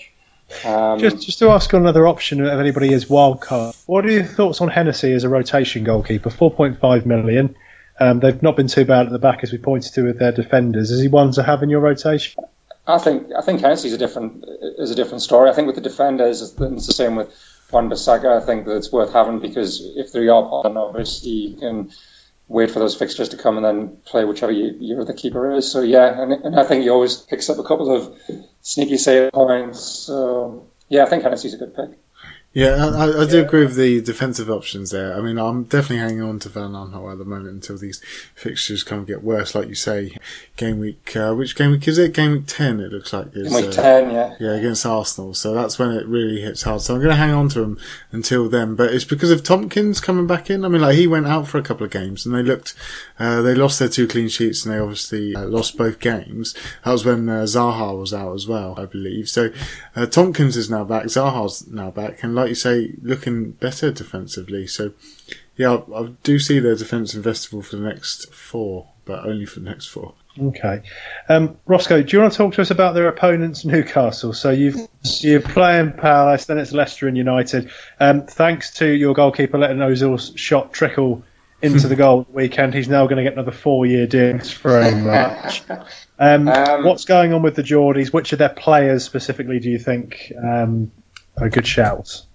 [0.65, 4.25] Um, just, just to ask on another option if anybody is wildcard, what are your
[4.25, 6.31] thoughts on Hennessy as a rotation goalkeeper?
[6.31, 7.55] 4.5 million.
[8.01, 10.33] Um, they've not been too bad at the back, as we pointed to with their
[10.33, 10.91] defenders.
[10.91, 12.43] Is he one to have in your rotation?
[12.89, 14.45] I think I think Hennessy's a different
[14.79, 15.51] is a different story.
[15.51, 16.53] I think with the defenders, it's
[16.87, 17.29] the same with
[17.71, 18.41] Wan-Bissaka.
[18.41, 21.91] I think that it's worth having because if they are, then obviously you can
[22.49, 25.71] wait for those fixtures to come and then play whichever you, your the keeper is.
[25.71, 28.19] So yeah, and, and I think he always picks up a couple of
[28.63, 29.81] sneaky save points.
[29.81, 31.91] So yeah, I think Hennessy's a good pick.
[32.59, 33.45] Yeah, I, I do yeah.
[33.45, 35.15] agree with the defensive options there.
[35.17, 38.03] I mean, I'm definitely hanging on to Van Aanholt at the moment until these
[38.35, 39.55] fixtures kind of get worse.
[39.55, 40.17] Like you say,
[40.57, 42.15] game week, uh, which game week is it?
[42.15, 43.29] Game week 10, it looks like.
[43.35, 44.35] Is, game week uh, 10, yeah.
[44.41, 45.35] Yeah, against Arsenal.
[45.35, 46.81] So that's when it really hits hard.
[46.81, 47.79] So I'm going to hang on to him
[48.11, 48.75] until then.
[48.75, 50.65] But it's because of Tomkins coming back in.
[50.65, 52.75] I mean, like, he went out for a couple of games and they looked,
[53.21, 56.57] uh, they lost their two clean sheets and they obviously uh, lost both games.
[56.85, 59.29] That was when uh, Zaha was out as well, I believe.
[59.29, 59.51] So
[59.95, 61.05] uh, Tomkins is now back.
[61.05, 62.25] Zaha's now back.
[62.25, 64.67] And like you say, looking better defensively.
[64.67, 64.93] So,
[65.57, 69.61] yeah, I, I do see their defence investable for the next four, but only for
[69.61, 70.15] the next four.
[70.41, 70.83] Okay,
[71.29, 74.33] um, Roscoe, do you want to talk to us about their opponents, Newcastle?
[74.33, 74.77] So you've
[75.21, 77.71] you're playing Palace, then it's Leicester and United.
[77.99, 81.25] Um, thanks to your goalkeeper letting Ozil's shot trickle
[81.61, 84.39] into the goal weekend, he's now going to get another four-year deal.
[84.39, 85.63] very much.
[86.19, 88.13] Um, um, what's going on with the Geordies?
[88.13, 90.33] Which of their players specifically do you think
[91.41, 92.27] are good shouts?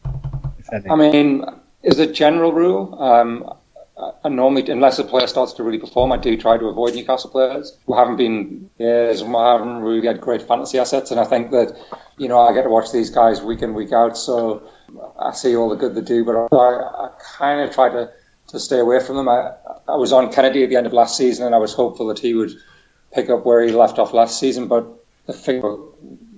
[0.90, 1.46] I mean,
[1.84, 3.54] as a general rule, um,
[4.24, 7.30] I normally, unless a player starts to really perform, I do try to avoid Newcastle
[7.30, 11.12] players who haven't been years and haven't really had great fantasy assets.
[11.12, 11.78] And I think that,
[12.18, 14.18] you know, I get to watch these guys week in, week out.
[14.18, 14.64] So
[15.20, 18.12] I see all the good they do, but I, I kind of try to,
[18.48, 19.30] to stay away from them.
[19.30, 19.52] I,
[19.88, 22.20] I was on Kennedy at the end of last season, and I was hopeful that
[22.20, 22.52] he would
[23.14, 24.68] pick up where he left off last season.
[24.68, 24.88] But
[25.28, 25.62] the thing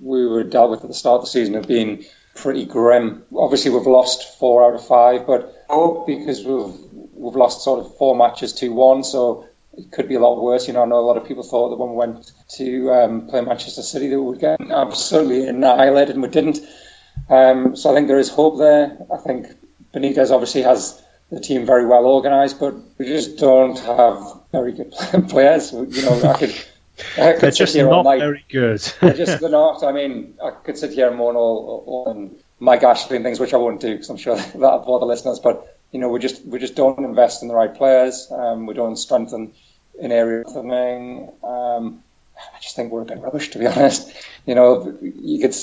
[0.02, 2.04] we were dealt with at the start of the season have been
[2.36, 3.24] pretty grim.
[3.36, 5.52] Obviously, we've lost four out of five, but
[6.06, 6.74] because we've
[7.14, 9.46] we've lost sort of four matches to one, so
[9.76, 10.68] it could be a lot worse.
[10.68, 13.26] You know, I know a lot of people thought that when we went to um,
[13.26, 16.60] play Manchester City that we would get absolutely annihilated, and we didn't.
[17.28, 18.96] Um, so I think there is hope there.
[19.12, 19.48] I think
[19.94, 24.92] Benitez obviously has the team very well organised, but we just don't have very good
[25.28, 25.72] players.
[25.72, 26.54] You know, I could.
[27.18, 28.80] I could they're just not very good.
[29.00, 29.82] they're just not.
[29.84, 33.38] I mean, I could sit here and moan all, all and Mike Ashley and things,
[33.38, 35.38] which I won't do because I'm sure that'll bore the listeners.
[35.38, 38.28] But you know, we just we just don't invest in the right players.
[38.30, 39.52] Um, we don't strengthen
[39.98, 42.02] in of the um,
[42.36, 44.12] I just think we're a bit rubbish, to be honest.
[44.46, 45.54] You know, you could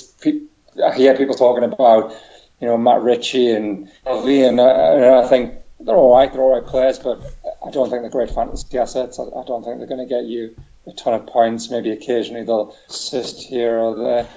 [0.83, 2.15] I hear people talking about
[2.59, 6.31] you know Matt Ritchie and Lee, and, uh, and I think they're all right.
[6.31, 7.21] They're all right players, but
[7.65, 9.19] I don't think they're great fantasy assets.
[9.19, 10.55] I, I don't think they're going to get you
[10.87, 11.69] a ton of points.
[11.69, 14.27] Maybe occasionally they'll assist here or there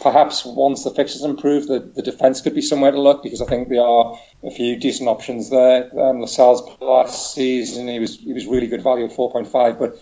[0.00, 3.46] perhaps once the fixtures improve, the, the defence could be somewhere to look because I
[3.46, 5.90] think there are a few decent options there.
[5.98, 9.96] Um, Lascelles last season he was he was really good value at 4.5, but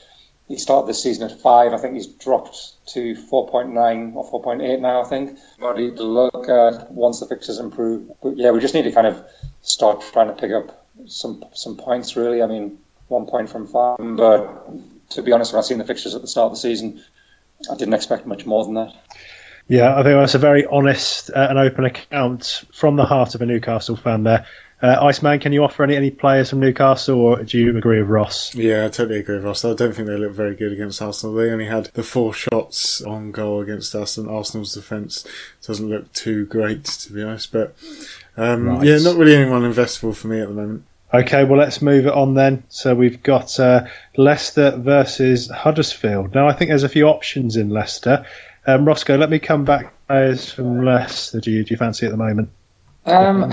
[0.48, 1.72] he started this season at five.
[1.72, 5.02] I think he's dropped to 4.9 or 4.8 now.
[5.02, 5.38] I think.
[5.59, 8.11] But to look at once the fixtures improve.
[8.22, 9.24] But yeah, we just need to kind of
[9.62, 12.16] start trying to pick up some some points.
[12.16, 12.78] Really, I mean,
[13.09, 13.98] one point from five.
[13.98, 14.68] But
[15.10, 17.02] to be honest, when I seen the fixtures at the start of the season,
[17.70, 18.92] I didn't expect much more than that.
[19.68, 23.42] Yeah, I think that's a very honest uh, and open account from the heart of
[23.42, 24.46] a Newcastle fan there.
[24.82, 28.10] Uh, Iceman, can you offer any, any players from Newcastle, or do you agree with
[28.10, 28.54] Ross?
[28.54, 29.64] Yeah, I totally agree with Ross.
[29.64, 31.34] I don't think they look very good against Arsenal.
[31.34, 35.26] They only had the four shots on goal against us, and Arsenal's defence
[35.66, 37.52] doesn't look too great, to be honest.
[37.52, 37.74] But
[38.36, 38.86] um, right.
[38.86, 40.84] yeah, not really anyone investable for me at the moment.
[41.20, 42.62] Okay, well, let's move it on then.
[42.68, 43.87] So we've got uh,
[44.18, 46.35] Leicester versus Huddersfield.
[46.35, 48.26] Now, I think there's a few options in Leicester.
[48.66, 51.40] Um, Roscoe, let me come back players from Leicester.
[51.40, 52.50] Do you, do you fancy at the moment?
[53.07, 53.50] Um,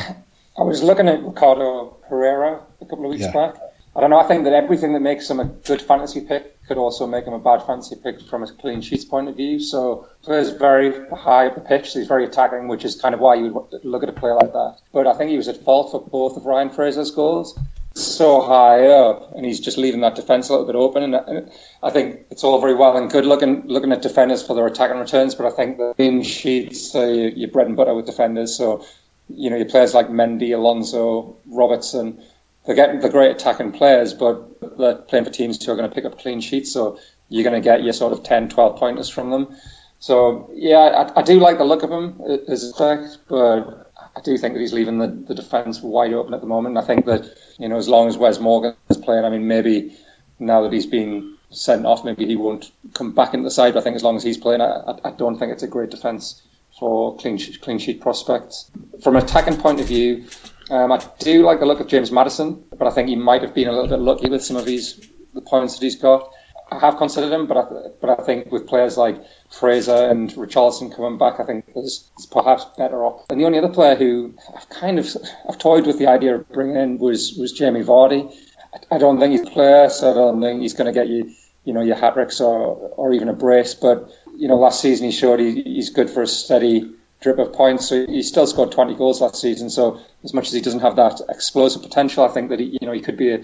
[0.58, 3.32] I was looking at Ricardo Pereira a couple of weeks yeah.
[3.32, 3.56] back.
[3.96, 4.20] I don't know.
[4.20, 7.34] I think that everything that makes him a good fantasy pick could also make him
[7.34, 9.60] a bad fantasy pick from a clean sheets point of view.
[9.60, 11.94] So plays very high up the pitch.
[11.94, 14.54] He's very attacking, which is kind of why you would look at a player like
[14.54, 14.78] that.
[14.92, 17.58] But I think he was at fault for both of Ryan Fraser's goals
[17.96, 21.14] so high up, and he's just leaving that defence a little bit open.
[21.14, 21.52] And
[21.82, 24.98] I think it's all very well and good looking looking at defenders for their attacking
[24.98, 28.56] returns, but I think the in sheets are your bread and butter with defenders.
[28.58, 28.86] So
[29.30, 32.24] you know your players like Mendy, Alonso, Robertson,
[32.66, 35.94] they're getting the great attacking players, but they're playing for teams who are going to
[35.94, 36.72] pick up clean sheets.
[36.72, 37.00] So
[37.30, 39.56] you're going to get your sort of 10, 12 pointers from them.
[40.00, 40.78] So yeah,
[41.16, 44.38] I, I do like the look of him uh, as a fact, but I do
[44.38, 46.78] think that he's leaving the, the defence wide open at the moment.
[46.78, 47.26] I think that
[47.58, 49.98] you know, as long as Wes Morgan is playing, I mean, maybe
[50.40, 53.74] now that he's been sent off, maybe he won't come back into the side.
[53.74, 55.90] But I think as long as he's playing, I, I don't think it's a great
[55.90, 56.42] defence
[56.78, 58.70] for clean sheet, clean sheet prospects.
[59.02, 60.26] From an attacking point of view,
[60.70, 63.54] um, I do like the look of James Maddison, but I think he might have
[63.54, 66.30] been a little bit lucky with some of these the points that he's got.
[66.72, 67.64] I have considered him, but I,
[68.02, 69.22] but I think with players like
[69.52, 73.26] Fraser and Richarlison coming back, I think there's perhaps better off.
[73.30, 75.08] And the only other player who I've kind of
[75.48, 78.34] I've toyed with the idea of bringing in was was Jamie Vardy.
[78.74, 81.08] I, I don't think he's a player, so I don't think he's going to get
[81.08, 81.32] you
[81.66, 83.74] you know your hat tricks or or even a brace.
[83.74, 86.92] But you know last season he showed he, he's good for a steady
[87.24, 87.88] drip of points.
[87.88, 89.70] So he still scored 20 goals last season.
[89.70, 92.86] So as much as he doesn't have that explosive potential, I think that he, you
[92.88, 93.44] know he could be a,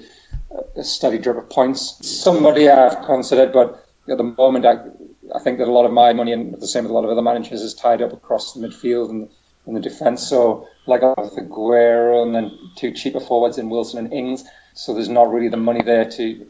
[0.75, 1.97] a steady drip of points.
[2.07, 4.73] Somebody I've considered, but at the moment I,
[5.35, 7.09] I think that a lot of my money and the same with a lot of
[7.09, 9.29] other managers is tied up across the midfield and
[9.65, 10.27] in the defence.
[10.27, 14.43] So like Aguero and then two cheaper forwards in Wilson and Ings.
[14.73, 16.47] So there's not really the money there to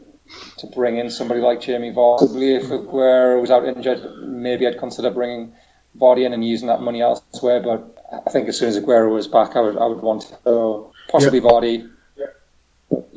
[0.58, 2.20] to bring in somebody like Jamie Vardy.
[2.20, 5.54] Possibly if Aguero was out injured, maybe I'd consider bringing
[5.98, 7.60] Vardy in and using that money elsewhere.
[7.60, 10.38] But I think as soon as Aguero was back, I would I would want to
[10.44, 11.48] so possibly yep.
[11.48, 11.90] Vardy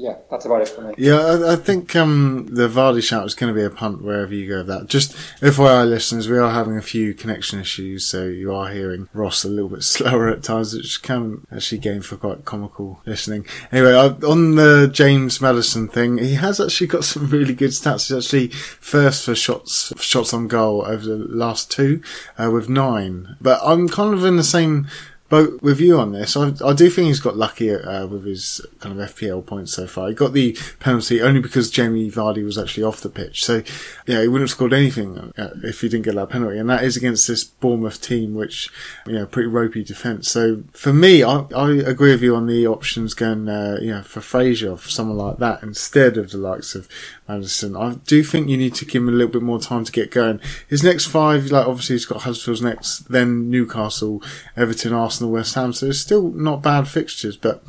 [0.04, 0.94] yeah, that's about it for me.
[0.98, 4.50] Yeah, I, think um, the Vardy shout is going to be a punt wherever you
[4.50, 4.88] go with that.
[4.88, 9.46] Just FYI listeners, we are having a few connection issues, so you are hearing Ross
[9.46, 13.46] a little bit slower at times, which can actually gain for quite comical listening.
[13.72, 18.10] Anyway, on the James Maddison thing, he has actually got some really good stats.
[18.10, 22.02] He's actually first for shots shots on goal over the last two,
[22.38, 23.38] uh, with nine.
[23.40, 24.86] But I'm kind of in the same
[25.34, 26.38] boat with you on this.
[26.38, 29.88] I, I do think he's got lucky uh, with his kind of FPL points so
[29.88, 30.10] far.
[30.10, 33.44] He got the penalty only because Jamie Vardy was actually off the pitch.
[33.44, 33.64] So,
[34.06, 36.60] yeah, he wouldn't have scored anything uh, if he didn't get that penalty.
[36.60, 38.70] And that is against this Bournemouth team, which,
[39.08, 40.30] you know, pretty ropey defence.
[40.30, 44.04] So for me, I, I agree with you on the options going, uh, you know,
[44.04, 46.88] for Fraser, for someone like that, instead of the likes of
[47.28, 47.76] Maddison.
[47.76, 50.12] I do think you need to give him a little bit more time to get
[50.12, 50.40] going.
[50.68, 54.22] His next five, like obviously he's got Huddersfield's next, then Newcastle,
[54.58, 55.74] Everton, Arsenal, West Ham.
[55.74, 57.64] So it's still not bad fixtures, but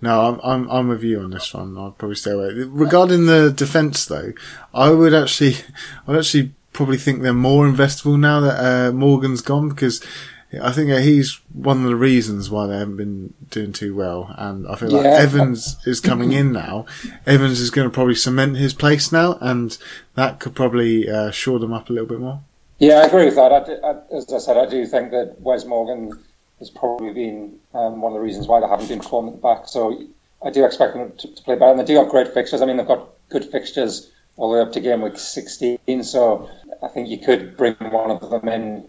[0.00, 1.76] no, I'm, I'm, I'm with you on this one.
[1.78, 2.52] I'll probably stay away.
[2.52, 4.32] Regarding the defence though,
[4.74, 5.56] I would actually,
[6.08, 10.04] I'd actually probably think they're more investable now that, uh, Morgan's gone because
[10.52, 14.34] I think he's one of the reasons why they haven't been doing too well.
[14.38, 15.04] And I feel like.
[15.04, 16.86] Evans is coming in now.
[17.26, 19.76] Evans is going to probably cement his place now, and
[20.14, 22.40] that could probably uh, shore them up a little bit more.
[22.78, 23.52] Yeah, I agree with that.
[23.52, 26.12] I do, I, as I said, I do think that Wes Morgan
[26.60, 29.42] has probably been um, one of the reasons why they haven't been performing at the
[29.42, 29.68] back.
[29.68, 30.00] So
[30.42, 31.72] I do expect them to, to play better.
[31.72, 32.62] And they do have great fixtures.
[32.62, 36.04] I mean, they've got good fixtures all the way up to game week 16.
[36.04, 36.48] So
[36.82, 38.88] I think you could bring one of them in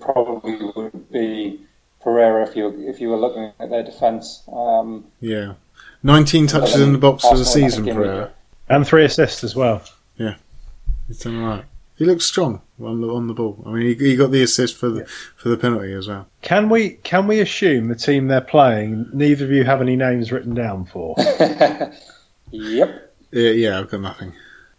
[0.00, 1.60] probably would be
[2.00, 4.42] Pereira if you if you were looking at their defence.
[4.52, 5.54] Um, yeah,
[6.02, 8.32] nineteen touches in the box for the season, Pereira,
[8.68, 9.82] and three assists as well.
[10.16, 10.34] Yeah,
[11.06, 11.64] he's done right.
[11.96, 13.62] He looks strong on the on the ball.
[13.66, 15.06] I mean, he, he got the assist for the yeah.
[15.36, 16.28] for the penalty as well.
[16.42, 19.10] Can we can we assume the team they're playing?
[19.12, 21.16] Neither of you have any names written down for.
[22.50, 23.14] yep.
[23.30, 24.32] Yeah, yeah, I've got nothing.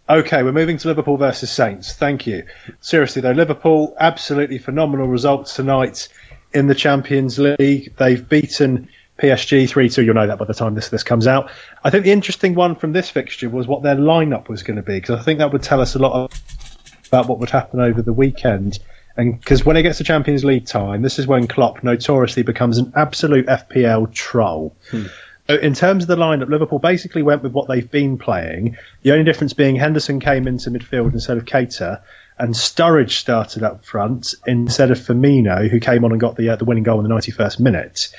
[0.09, 1.93] Okay, we're moving to Liverpool versus Saints.
[1.93, 2.43] Thank you.
[2.81, 6.07] Seriously though, Liverpool absolutely phenomenal results tonight
[6.51, 7.93] in the Champions League.
[7.95, 8.89] They've beaten
[9.19, 10.03] PSG 3 2.
[10.03, 11.51] You'll know that by the time this, this comes out.
[11.83, 14.81] I think the interesting one from this fixture was what their lineup was going to
[14.81, 16.33] be, because I think that would tell us a lot
[17.09, 18.79] about what would happen over the weekend.
[19.15, 22.79] And because when it gets to Champions League time, this is when Klopp notoriously becomes
[22.79, 24.75] an absolute FPL troll.
[24.89, 25.05] Hmm
[25.49, 28.77] in terms of the lineup, Liverpool basically went with what they've been playing.
[29.01, 32.01] The only difference being Henderson came into midfield instead of Keita,
[32.37, 36.55] and Sturridge started up front instead of Firmino, who came on and got the uh,
[36.55, 38.09] the winning goal in the 91st minute.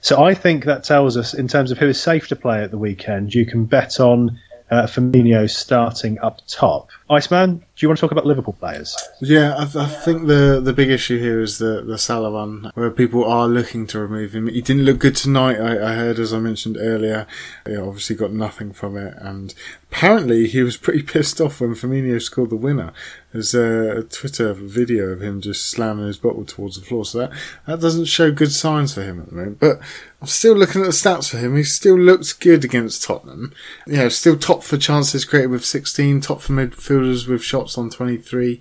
[0.00, 2.70] So I think that tells us, in terms of who is safe to play at
[2.70, 4.38] the weekend, you can bet on
[4.70, 6.90] uh, Firmino starting up top.
[7.10, 8.96] Iceman, do you want to talk about Liverpool players?
[9.20, 12.90] Yeah, I, I, think the the big issue here is the the Salah one, where
[12.90, 14.48] people are looking to remove him.
[14.48, 15.58] He didn't look good tonight.
[15.58, 17.26] I, I heard, as I mentioned earlier,
[17.66, 19.54] he obviously got nothing from it, and
[19.90, 22.92] apparently he was pretty pissed off when Firmino scored the winner.
[23.32, 27.18] There's a, a Twitter video of him just slamming his bottle towards the floor, so
[27.18, 27.32] that
[27.66, 29.60] that doesn't show good signs for him at the moment.
[29.60, 29.80] But
[30.24, 31.54] I'm still looking at the stats for him.
[31.54, 33.52] He still looks good against Tottenham.
[33.86, 38.58] Yeah, still top for chances created with 16, top for midfielders with shots on 23.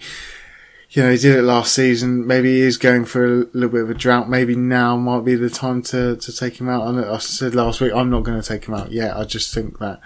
[0.89, 2.27] You know, he did it last season.
[2.27, 4.29] Maybe he is going for a little bit of a drought.
[4.29, 6.83] Maybe now might be the time to, to take him out.
[6.97, 9.15] I said last week, I'm not going to take him out yet.
[9.15, 10.01] I just think that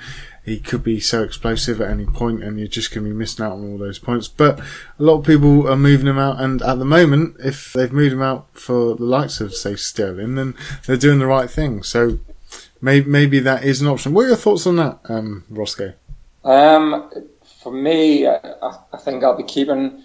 [0.48, 3.44] he could be so explosive at any point and you're just going to be missing
[3.44, 4.30] out on all those points.
[4.30, 4.64] But a
[5.04, 8.22] lot of people are moving him out and at the moment, if they've moved him
[8.22, 11.84] out for the likes of, say, Sterling, then they're doing the right thing.
[11.84, 12.20] So
[12.80, 14.14] maybe, maybe that is an option.
[14.14, 15.94] What are your thoughts on that, um, Roscoe?
[16.46, 17.12] Um,
[17.62, 18.40] for me, I,
[18.94, 20.02] I, think I'll be keeping.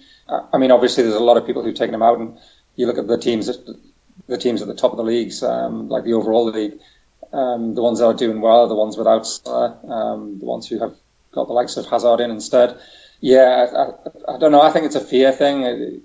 [0.52, 2.36] I mean, obviously, there's a lot of people who've taken him out, and
[2.74, 3.48] you look at the teams,
[4.26, 6.80] the teams at the top of the leagues, um, like the overall league.
[7.32, 10.78] Um, the ones that are doing well are the ones without um, the ones who
[10.80, 10.94] have
[11.32, 12.78] got the likes of Hazard in instead.
[13.20, 14.60] Yeah, I, I, I, don't know.
[14.60, 15.62] I think it's a fear thing.
[15.62, 16.02] It,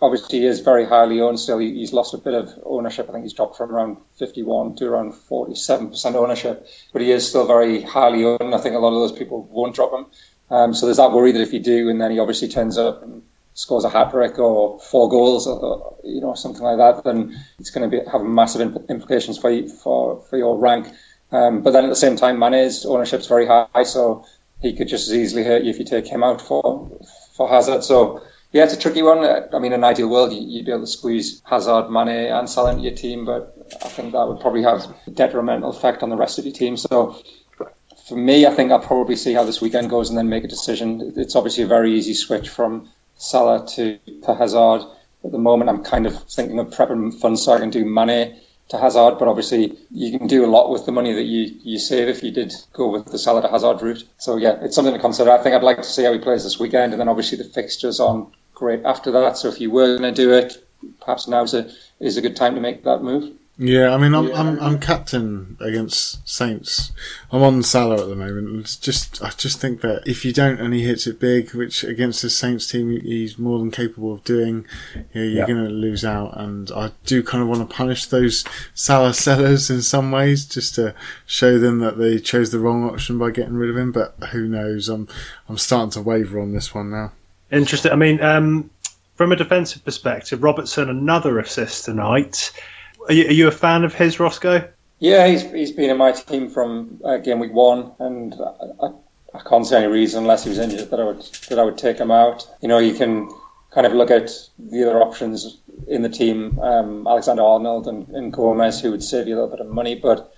[0.00, 1.58] obviously, he is very highly owned still.
[1.58, 3.08] He, he's lost a bit of ownership.
[3.08, 7.46] I think he's dropped from around 51 to around 47% ownership, but he is still
[7.46, 8.54] very highly owned.
[8.54, 10.06] I think a lot of those people won't drop him.
[10.50, 13.02] Um, so there's that worry that if you do, and then he obviously turns up
[13.02, 13.22] and
[13.58, 17.70] scores a hat trick or four goals, or, you know, something like that, then it's
[17.70, 20.86] going to be have massive implications for you, for for your rank.
[21.32, 24.24] Um, but then at the same time, Mane's ownership's very high, so
[24.62, 26.88] he could just as easily hurt you if you take him out for
[27.36, 27.82] for Hazard.
[27.82, 29.24] So yeah, it's a tricky one.
[29.24, 32.70] I mean, in an ideal world, you'd be able to squeeze Hazard, Mane, and Salah
[32.70, 33.54] into your team, but
[33.84, 36.76] I think that would probably have a detrimental effect on the rest of your team.
[36.76, 37.20] So
[38.08, 40.48] for me, I think I'll probably see how this weekend goes and then make a
[40.48, 41.12] decision.
[41.16, 42.88] It's obviously a very easy switch from
[43.18, 44.82] Salah to, to Hazard.
[45.24, 48.40] At the moment, I'm kind of thinking of prepping funds so I can do Mane
[48.68, 51.78] to Hazard, but obviously you can do a lot with the money that you, you
[51.78, 54.04] save if you did go with the Salah to Hazard route.
[54.18, 55.30] So yeah, it's something to consider.
[55.30, 57.44] I think I'd like to see how he plays this weekend, and then obviously the
[57.44, 59.36] fixtures on great after that.
[59.36, 60.64] So if you were going to do it,
[61.00, 63.37] perhaps now is a, is a good time to make that move.
[63.60, 64.40] Yeah, I mean, I'm, Yeah.
[64.40, 66.92] I'm I'm captain against Saints.
[67.32, 68.60] I'm on Salah at the moment.
[68.60, 71.82] It's just I just think that if you don't and he hits it big, which
[71.82, 75.46] against the Saints team he's more than capable of doing, yeah, you're Yeah.
[75.48, 76.38] going to lose out.
[76.40, 78.44] And I do kind of want to punish those
[78.74, 80.94] Salah sellers in some ways, just to
[81.26, 83.90] show them that they chose the wrong option by getting rid of him.
[83.90, 84.88] But who knows?
[84.88, 85.08] I'm
[85.48, 87.10] I'm starting to waver on this one now.
[87.50, 87.90] Interesting.
[87.90, 88.70] I mean, um,
[89.16, 92.52] from a defensive perspective, Robertson another assist tonight.
[93.08, 94.68] Are you, are you a fan of his, Roscoe?
[94.98, 98.90] Yeah, he's, he's been in my team from uh, game week one, and I, I,
[99.34, 101.78] I can't see any reason unless he was injured that I would that I would
[101.78, 102.46] take him out.
[102.60, 103.30] You know, you can
[103.70, 108.32] kind of look at the other options in the team, um, Alexander Arnold and, and
[108.32, 110.34] Gomez, who would save you a little bit of money, but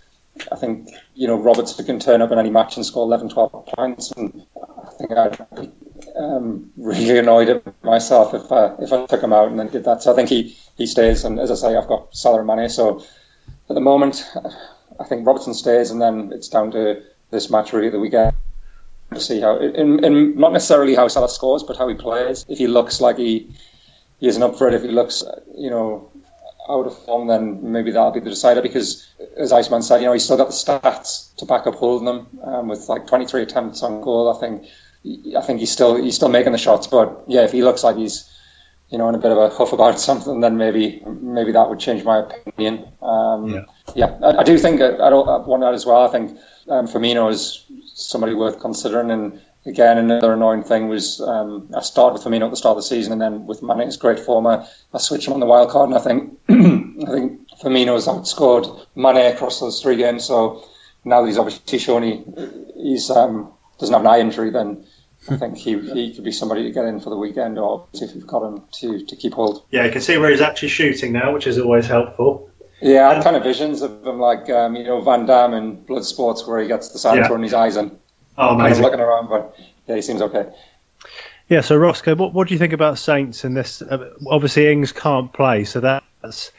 [0.52, 3.66] I think you know Robertson can turn up in any match and score 11, 12
[3.66, 5.72] points, and I think I'd be
[6.20, 9.84] um, really annoyed at myself if I, if I took him out and then did
[9.84, 10.02] that.
[10.02, 12.68] So I think he, he stays, and as I say, I've got Salah and Mane,
[12.68, 13.04] so
[13.68, 14.24] at the moment,
[14.98, 18.34] I think Robertson stays, and then it's down to this match really the weekend
[19.14, 22.44] to see how, in, in not necessarily how Salah scores, but how he plays.
[22.48, 23.50] If he looks like he
[24.20, 25.24] he isn't up for it, if he looks,
[25.56, 26.10] you know,
[26.68, 28.60] out of form, then maybe that'll be the decider.
[28.60, 32.04] Because as Iceman said, you know, he's still got the stats to back up holding
[32.04, 34.32] them um, with like 23 attempts on goal.
[34.34, 34.66] I think
[35.36, 37.96] I think he's still he's still making the shots, but yeah, if he looks like
[37.96, 38.30] he's
[38.90, 41.78] you know, in a bit of a huff about something, then maybe maybe that would
[41.78, 42.86] change my opinion.
[43.02, 43.64] Um, Yeah.
[43.94, 46.06] yeah, I, I do think I, I don't I want that as well.
[46.06, 46.36] I think
[46.68, 49.10] um, Firmino is somebody worth considering.
[49.10, 52.82] And again, another annoying thing was um, I started with Firmino at the start of
[52.82, 55.70] the season, and then with Mane's great form, I, I switched him on the wild
[55.70, 60.24] card, and I think I think Firmino's outscored Mane across those three games.
[60.24, 60.64] So
[61.04, 62.24] now that he's obviously shown he
[62.76, 64.84] he's um, doesn't have an eye injury, then.
[65.28, 68.14] I think he, he could be somebody to get in for the weekend, or if
[68.14, 69.64] you've got him to, to keep hold.
[69.70, 72.50] Yeah, you can see where he's actually shooting now, which is always helpful.
[72.80, 75.82] Yeah, I had kind of visions of him like um, you know Van Damme in
[75.82, 77.26] Blood Sports, where he gets the sand Yeah.
[77.26, 77.98] thrown in his eyes and
[78.38, 79.28] Oh, kind of looking around.
[79.28, 79.54] But
[79.86, 80.46] yeah, he seems okay.
[81.48, 83.82] Yeah, so Roscoe, what, what do you think about Saints in this?
[83.82, 86.52] Uh, obviously, Ings can't play, so that's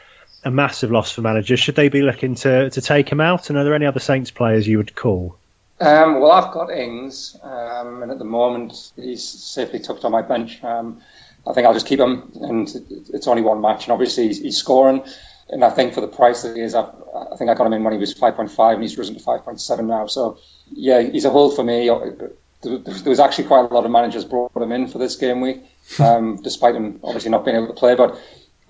[0.44, 1.60] a massive loss for managers.
[1.60, 3.50] Should they be looking to, to take him out?
[3.50, 5.38] And are there any other Saints players you would call?
[5.82, 10.22] Um, well, I've got Ings, um, and at the moment he's safely tucked on my
[10.22, 10.64] bench.
[10.64, 11.02] Um,
[11.48, 12.70] I think I'll just keep him, and
[13.12, 15.04] it's only one match, and obviously he's, he's scoring.
[15.50, 16.84] And I think for the price that he is, I,
[17.32, 19.86] I think I got him in when he was 5.5, and he's risen to 5.7
[19.86, 20.06] now.
[20.06, 20.38] So
[20.70, 21.88] yeah, he's a hold for me.
[21.88, 25.42] There there was actually quite a lot of managers brought him in for this game
[25.42, 25.64] week,
[26.00, 27.96] um, despite him obviously not being able to play.
[27.96, 28.20] But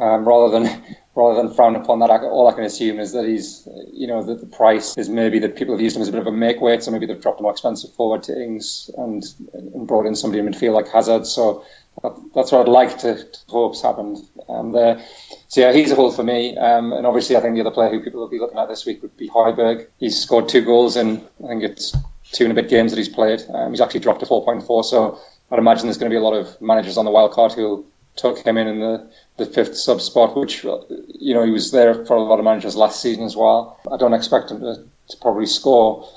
[0.01, 0.83] um, rather than
[1.15, 4.39] rather than frown upon that, all I can assume is that he's, you know, that
[4.39, 6.61] the price is maybe that people have used him as a bit of a make
[6.61, 9.23] weight, so maybe they've dropped a more expensive forward to Ings and,
[9.53, 11.27] and brought in somebody in midfield like Hazard.
[11.27, 11.65] So
[12.01, 15.03] that, that's what I'd like to, to hope's happened um, there.
[15.49, 16.57] So yeah, he's a hold for me.
[16.57, 18.85] Um, and obviously, I think the other player who people will be looking at this
[18.85, 19.87] week would be Hojbjerg.
[19.99, 21.93] He's scored two goals in I think it's
[22.31, 23.43] two and a bit games that he's played.
[23.53, 24.85] Um, he's actually dropped to 4.4.
[24.85, 25.19] So
[25.51, 27.85] I'd imagine there's going to be a lot of managers on the wild card who'll
[28.15, 31.71] took him in in the, the fifth sub spot, which, uh, you know, he was
[31.71, 33.79] there for a lot of managers last season as well.
[33.91, 34.75] I don't expect him to,
[35.09, 36.07] to probably score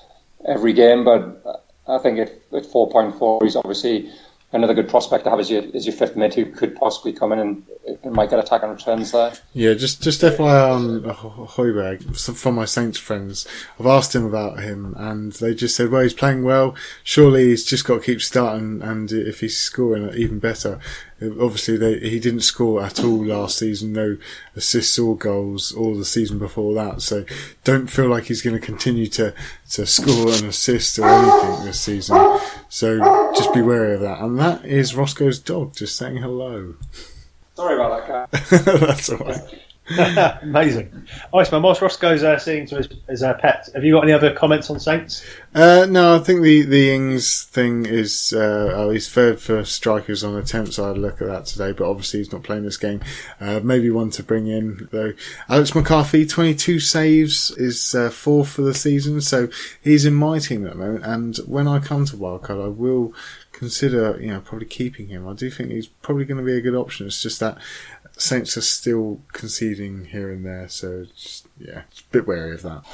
[0.46, 4.10] every game, but I think at, at 4.4, he's obviously
[4.54, 7.32] another good prospect to have as your, as your fifth mid who could possibly come
[7.32, 7.62] in and,
[8.04, 9.32] and might get attack and returns there.
[9.52, 13.46] Yeah, just just FYI on Ho- Hojbjerg, from my Saints friends,
[13.78, 16.74] I've asked him about him, and they just said, well, he's playing well.
[17.02, 20.78] Surely he's just got to keep starting, and if he's scoring, even better.
[21.22, 24.16] Obviously, they, he didn't score at all last season, no
[24.56, 27.02] assists or goals, or the season before that.
[27.02, 27.24] So
[27.62, 29.32] don't feel like he's going to continue to,
[29.70, 32.38] to score an assist or anything this season.
[32.68, 32.98] So
[33.34, 34.20] just be wary of that.
[34.20, 36.74] And that is Roscoe's dog just saying hello.
[37.54, 38.76] Sorry about that, guy.
[38.86, 39.40] That's all right.
[40.42, 41.06] Amazing.
[41.34, 44.32] Iceman, whilst Roscoe's uh, seeing to his, his uh, pet, have you got any other
[44.32, 45.22] comments on Saints?
[45.54, 50.24] Uh, no, I think the, the Ings thing is, uh, oh, he's third for strikers
[50.24, 50.78] on attempts.
[50.78, 53.02] I had look at that today, but obviously he's not playing this game.
[53.38, 55.12] Uh, maybe one to bring in though.
[55.50, 59.48] Alex McCarthy, 22 saves, is uh, fourth for the season, so
[59.82, 61.04] he's in my team at the moment.
[61.04, 63.12] And when I come to Wildcard, I will
[63.52, 65.28] consider, you know, probably keeping him.
[65.28, 67.06] I do think he's probably going to be a good option.
[67.06, 67.58] It's just that
[68.16, 72.62] Saints are still conceding here and there, so just, yeah, just a bit wary of
[72.62, 72.84] that.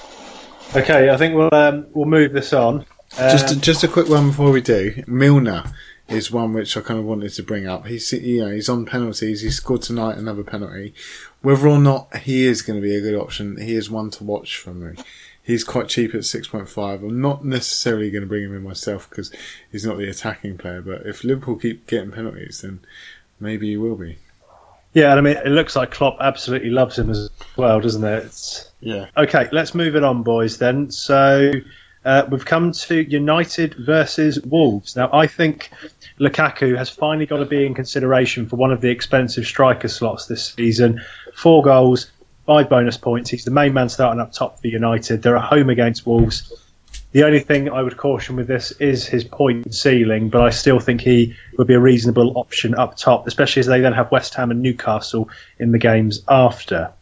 [0.74, 2.86] Okay, I think we'll um, we'll move this on.
[3.18, 5.02] Um, Just a, just a quick one before we do.
[5.06, 5.64] Milner
[6.08, 7.86] is one which I kind of wanted to bring up.
[7.86, 9.42] He's you know he's on penalties.
[9.42, 10.94] He scored tonight another penalty.
[11.42, 14.24] Whether or not he is going to be a good option, he is one to
[14.24, 14.96] watch for me.
[15.42, 17.02] He's quite cheap at six point five.
[17.02, 19.32] I'm not necessarily going to bring him in myself because
[19.72, 20.80] he's not the attacking player.
[20.82, 22.80] But if Liverpool keep getting penalties, then
[23.40, 24.18] maybe he will be.
[24.92, 28.24] Yeah, and I mean, it looks like Klopp absolutely loves him as well, doesn't it?
[28.24, 28.70] It's...
[28.80, 29.06] Yeah.
[29.16, 30.58] Okay, let's move it on, boys.
[30.58, 31.52] Then, so
[32.04, 34.96] uh, we've come to United versus Wolves.
[34.96, 35.70] Now, I think
[36.18, 40.26] Lukaku has finally got to be in consideration for one of the expensive striker slots
[40.26, 41.00] this season.
[41.34, 42.10] Four goals,
[42.46, 43.30] five bonus points.
[43.30, 45.22] He's the main man starting up top for United.
[45.22, 46.52] They're at home against Wolves.
[47.12, 50.78] The only thing I would caution with this is his point ceiling, but I still
[50.78, 54.34] think he would be a reasonable option up top, especially as they then have West
[54.34, 56.92] Ham and Newcastle in the games after.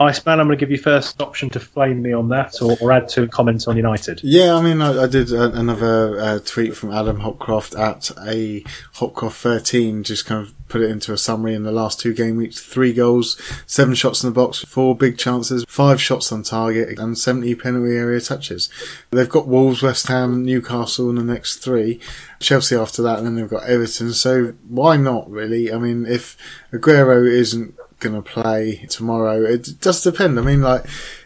[0.00, 2.92] Iceman, I'm going to give you first option to flame me on that or, or
[2.92, 4.20] add to comments on United.
[4.22, 8.62] Yeah, I mean, I, I did a, another uh, tweet from Adam Hopcroft at a
[8.94, 12.36] Hopcroft 13, just kind of put it into a summary in the last two game
[12.36, 12.60] weeks.
[12.60, 17.16] Three goals, seven shots in the box, four big chances, five shots on target, and
[17.16, 18.68] 70 penalty area touches.
[19.10, 22.00] They've got Wolves, West Ham, Newcastle in the next three.
[22.40, 24.12] Chelsea after that, and then they've got Everton.
[24.12, 25.72] So why not, really?
[25.72, 26.36] I mean, if
[26.72, 29.44] Aguero isn't going to play tomorrow.
[29.44, 30.38] It does depend.
[30.38, 30.84] I mean, like,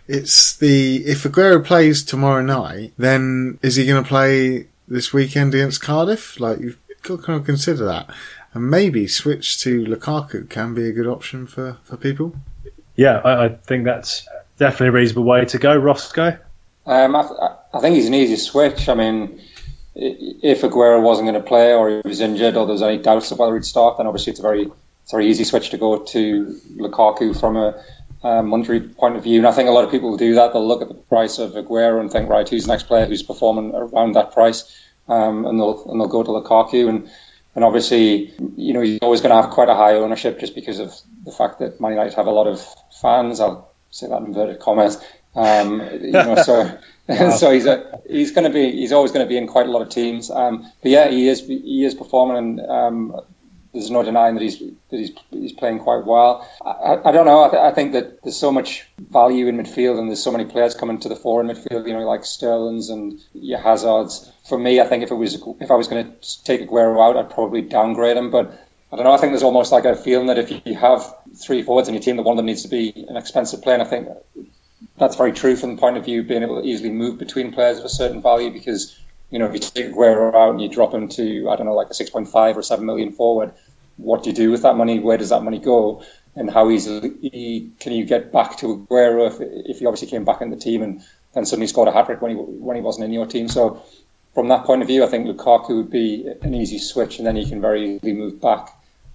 [0.09, 5.55] it's the, if Aguero plays tomorrow night, then is he going to play this weekend
[5.55, 6.41] against Cardiff?
[6.41, 8.11] Like, you've got to kind of consider that.
[8.55, 12.37] And maybe switch to Lukaku can be a good option for, for people.
[12.97, 14.29] Yeah, I, I think that's
[14.59, 15.77] definitely a reasonable way to go.
[15.77, 16.39] Roscoe?
[16.85, 18.89] Um, I, I think he's an easy switch.
[18.89, 19.41] I mean,
[19.95, 23.31] if Aguero wasn't going to play or he was injured or there was any doubts
[23.31, 24.71] of whether he'd start, then obviously it's a very
[25.03, 27.83] it's a very easy switch to go to Lukaku from a
[28.23, 29.39] um, monetary point of view.
[29.39, 30.53] And I think a lot of people will do that.
[30.53, 33.23] They'll look at the price of Aguero and think, right, who's the next player who's
[33.23, 34.79] performing around that price?
[35.09, 36.89] Um, and they'll and they'll go to Lukaku.
[36.89, 37.11] And
[37.55, 40.79] and obviously, you know, he's always going to have quite a high ownership just because
[40.79, 40.95] of
[41.25, 42.65] the fact that Man United have a lot of
[43.01, 43.41] fans.
[43.41, 45.03] I'll say that in inverted commas.
[45.35, 46.79] Um, you know, so
[47.09, 47.31] wow.
[47.37, 49.71] so he's a, he's going to be he's always going to be in quite a
[49.71, 50.31] lot of teams.
[50.31, 53.21] Um, but yeah, he is he is performing, and um,
[53.73, 56.47] there's no denying that he's that he's he's playing quite well.
[56.65, 57.45] I, I don't know.
[57.45, 60.45] I, th- I, think that there's so much value in midfield, and there's so many
[60.45, 61.87] players coming to the fore in midfield.
[61.87, 64.31] You know, like Sterling's and your Hazards.
[64.49, 67.17] For me, I think if it was if I was going to take Aguero out,
[67.17, 68.31] I'd probably downgrade him.
[68.31, 68.53] But
[68.93, 69.13] I don't know.
[69.13, 71.03] I think there's almost like a feeling that if you have
[71.35, 73.75] three forwards in your team, that one of them needs to be an expensive player.
[73.75, 74.09] And I think
[74.99, 77.53] that's very true from the point of view of being able to easily move between
[77.53, 78.99] players of a certain value because
[79.33, 81.75] you know, if you take Aguero out and you drop him to, I don't know,
[81.75, 83.55] like a 6.5 or 7 million forward,
[83.97, 84.99] what do you do with that money?
[84.99, 86.05] Where does that money go?
[86.37, 90.43] And how easily can you get back to Aguero if, if he obviously came back
[90.43, 91.03] in the team and
[91.33, 93.49] then suddenly scored a hat trick when he, when he wasn't in your team?
[93.49, 93.83] So,
[94.35, 97.37] from that point of view, I think Lukaku would be an easy switch and then
[97.37, 98.69] he can very easily move back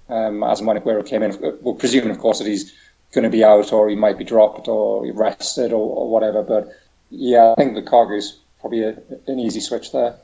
[0.09, 1.57] um, as when Aguero came in.
[1.61, 2.74] We're presuming, of course, that he's
[3.13, 6.43] going to be out or he might be dropped or rested or, or whatever.
[6.43, 6.70] But
[7.09, 8.97] yeah, I think Lukaku is probably a,
[9.28, 10.16] an easy switch there.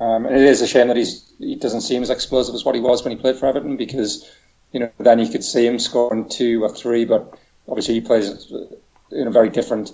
[0.00, 2.74] Um, and it is a shame that he's he doesn't seem as explosive as what
[2.74, 4.28] he was when he played for Everton because
[4.72, 7.38] you know then you could see him scoring two or three, but
[7.68, 8.52] obviously he plays
[9.10, 9.92] in a very different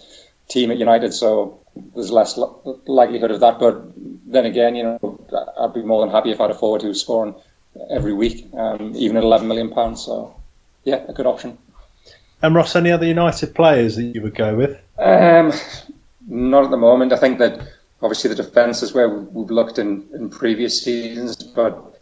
[0.48, 1.60] team at United, so
[1.94, 2.38] there's less
[2.86, 3.58] likelihood of that.
[3.58, 3.92] But
[4.26, 5.20] then again, you know,
[5.60, 7.34] I'd be more than happy if I had a forward who was scoring
[7.90, 10.04] every week, um, even at 11 million pounds.
[10.04, 10.34] So
[10.84, 11.58] yeah, a good option.
[12.40, 14.80] And Ross, any other United players that you would go with?
[14.98, 15.52] Um,
[16.26, 17.12] not at the moment.
[17.12, 17.60] I think that
[18.02, 21.94] obviously the defence is where we've looked in, in previous seasons, but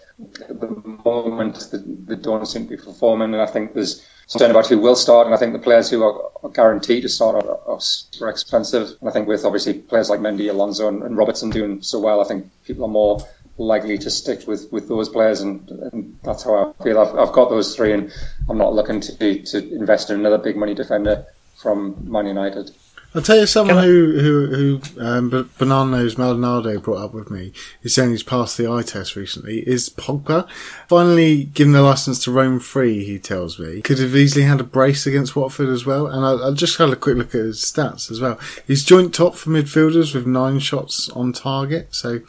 [0.48, 0.68] at the
[1.04, 4.96] moment they, don't seem to be performing, and I think there's concern about who will
[4.96, 8.28] start, and I think the players who are, are guaranteed to start are, are, super
[8.28, 8.96] expensive.
[9.00, 12.20] And I think with obviously players like Mendy, Alonso, and, and, Robertson doing so well,
[12.20, 13.20] I think people are more
[13.58, 16.98] likely to stick with, with those players, and, and that's how I feel.
[16.98, 18.12] I've, I've got those three, and
[18.48, 21.24] I'm not looking to to invest in another big money defender
[21.56, 22.70] from Man United.
[23.16, 27.50] I'll tell you someone who who who um, Bananos Maldonado brought up with me.
[27.82, 29.60] He's saying he's passed the eye test recently.
[29.66, 30.46] Is Pogba
[30.86, 33.06] finally given the license to roam free?
[33.06, 36.06] He tells me could have easily had a brace against Watford as well.
[36.06, 38.38] And I, I just had a quick look at his stats as well.
[38.66, 41.94] He's joint top for midfielders with nine shots on target.
[41.94, 42.20] So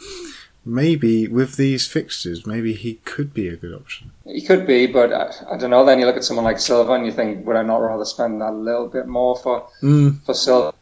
[0.68, 4.12] maybe with these fixtures, maybe he could be a good option.
[4.26, 5.86] He could be, but I, I, don't know.
[5.86, 8.42] Then you look at someone like Silva and you think, would I not rather spend
[8.42, 10.22] a little bit more for mm.
[10.26, 10.74] for Silva?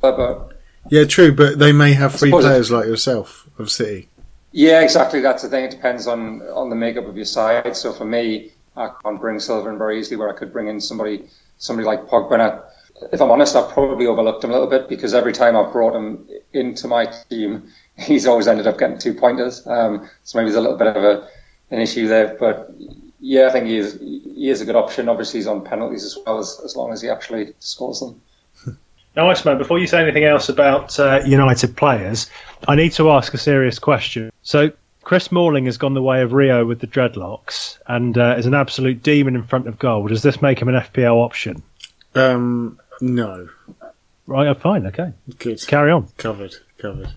[0.00, 0.52] But
[0.90, 1.32] yeah, true.
[1.32, 4.08] But they may have free players like yourself of City.
[4.52, 5.20] Yeah, exactly.
[5.20, 5.64] That's the thing.
[5.64, 7.76] It depends on on the makeup of your side.
[7.76, 10.16] So for me, I can't bring Silva in very easily.
[10.16, 11.24] Where I could bring in somebody
[11.58, 12.32] somebody like Pogba.
[12.40, 12.60] And
[13.12, 15.94] if I'm honest, I've probably overlooked him a little bit because every time I've brought
[15.94, 17.70] him into my team,
[18.00, 19.66] he's always ended up getting two pointers.
[19.66, 21.28] Um, so maybe there's a little bit of a,
[21.70, 22.36] an issue there.
[22.38, 22.74] But
[23.20, 25.08] yeah, I think he is he is a good option.
[25.08, 28.20] Obviously, he's on penalties as well as as long as he actually scores them.
[29.16, 32.30] Now, Iceman, before you say anything else about uh, United players,
[32.68, 34.30] I need to ask a serious question.
[34.42, 34.70] So,
[35.02, 38.54] Chris Smalling has gone the way of Rio with the dreadlocks and uh, is an
[38.54, 40.06] absolute demon in front of goal.
[40.06, 41.60] Does this make him an FPL option?
[42.14, 43.48] Um, no.
[44.28, 45.12] Right, oh, fine, okay.
[45.40, 45.66] Good.
[45.66, 46.06] Carry on.
[46.16, 46.54] Covered.
[46.78, 47.12] Covered.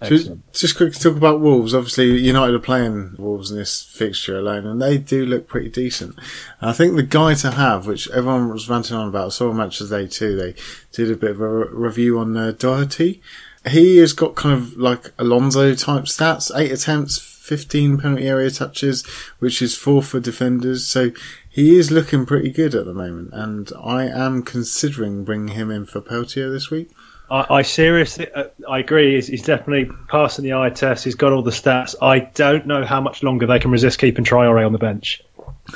[0.00, 0.52] Excellent.
[0.52, 1.74] Just, quick to talk about Wolves.
[1.74, 6.16] Obviously, United are playing Wolves in this fixture alone, and they do look pretty decent.
[6.60, 9.48] And I think the guy to have, which everyone was ranting on about, I saw
[9.48, 10.36] a match today too.
[10.36, 10.54] They
[10.92, 13.20] did a bit of a re- review on uh, Doherty.
[13.66, 19.04] He has got kind of like Alonso type stats: eight attempts, fifteen penalty area touches,
[19.40, 20.86] which is four for defenders.
[20.86, 21.10] So
[21.50, 25.86] he is looking pretty good at the moment, and I am considering bringing him in
[25.86, 26.90] for Peltier this week.
[27.30, 29.14] I, I seriously, uh, I agree.
[29.14, 31.04] He's, he's definitely passing the eye test.
[31.04, 31.94] He's got all the stats.
[32.00, 35.22] I don't know how much longer they can resist keeping Traore on the bench.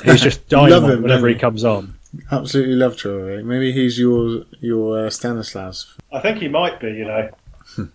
[0.03, 1.95] He's just Love him, whenever he comes on.
[2.31, 3.43] Absolutely love Traore.
[3.43, 5.91] Maybe he's your your uh, Stanislas.
[6.11, 7.29] I think he might be, you know.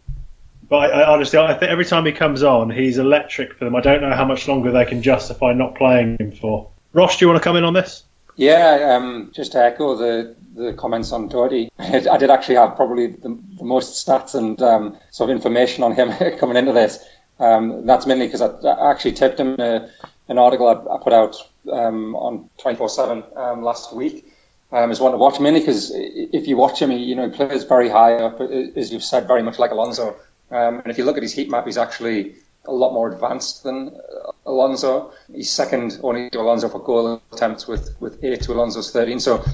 [0.69, 3.77] but I, I honestly, I think every time he comes on, he's electric for them.
[3.77, 6.69] I don't know how much longer they can justify not playing him for.
[6.93, 8.05] Ross, do you want to come in on this?
[8.39, 13.09] Yeah, um, just to echo the, the comments on Doherty, I did actually have probably
[13.09, 17.05] the, the most stats and um, sort of information on him coming into this.
[17.41, 19.91] Um, that's mainly because I, I actually tipped him a,
[20.29, 21.37] an article I, I put out
[21.73, 24.33] um, on 24/7 um, last week.
[24.71, 27.35] Um, as one to watch mainly because if you watch him, he, you know, he
[27.35, 30.15] plays very high up, as you've said, very much like Alonso.
[30.53, 32.37] Um, and if you look at his heat map, he's actually
[32.69, 35.13] a lot more advanced than uh, Alonso.
[35.35, 39.19] He's second only to Alonso for goal attempts with, with eight to Alonso's 13.
[39.21, 39.45] So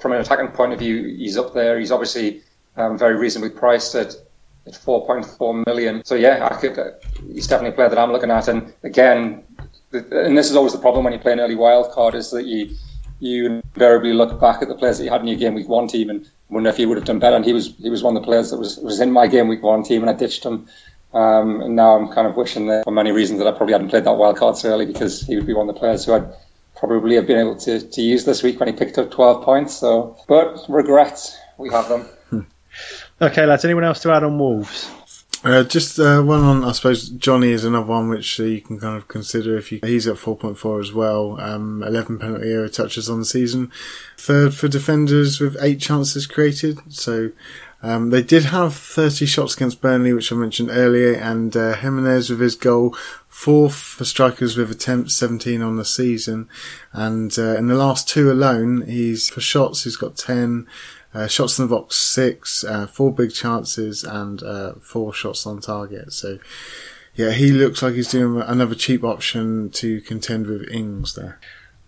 [0.00, 1.78] from an attacking point of view, he's up there.
[1.78, 2.42] He's obviously
[2.76, 4.14] um, very reasonably priced at,
[4.66, 6.04] at 4.4 million.
[6.04, 6.90] So yeah, I could, uh,
[7.32, 8.48] he's definitely a player that I'm looking at.
[8.48, 9.44] And again,
[9.92, 12.44] and this is always the problem when you play an early wild card is that
[12.44, 12.74] you
[13.20, 15.86] you invariably look back at the players that you had in your game week one
[15.86, 17.36] team and wonder if he would have done better.
[17.36, 19.48] And he was he was one of the players that was was in my game
[19.48, 20.66] week one team, and I ditched him.
[21.14, 23.88] Um, and now I'm kind of wishing that for many reasons that I probably hadn't
[23.88, 26.14] played that wild card so early because he would be one of the players who
[26.14, 26.28] I'd
[26.76, 29.74] probably have been able to, to use this week when he picked up 12 points.
[29.74, 32.08] So, but regrets, we have them.
[33.20, 33.64] Okay, lads.
[33.64, 34.90] Anyone else to add on Wolves?
[35.44, 38.80] Uh, just uh, one on, I suppose Jonny is another one which uh, you can
[38.80, 39.78] kind of consider if you.
[39.82, 41.38] He's at 4.4 as well.
[41.38, 43.70] Um, 11 penalty area touches on the season.
[44.16, 46.80] Third for defenders with eight chances created.
[46.88, 47.30] So
[47.84, 52.30] um, they did have 30 shots against Burnley, which I mentioned earlier, and uh, Jimenez
[52.30, 52.96] with his goal.
[53.28, 56.48] four for strikers with attempts, 17 on the season.
[56.92, 60.66] And uh, in the last two alone, he's for shots, he's got 10.
[61.12, 65.60] Uh, shots in the box six, uh, four big chances, and uh, four shots on
[65.60, 66.12] target.
[66.12, 66.38] So,
[67.14, 71.38] yeah, he looks like he's doing another cheap option to contend with Ings there.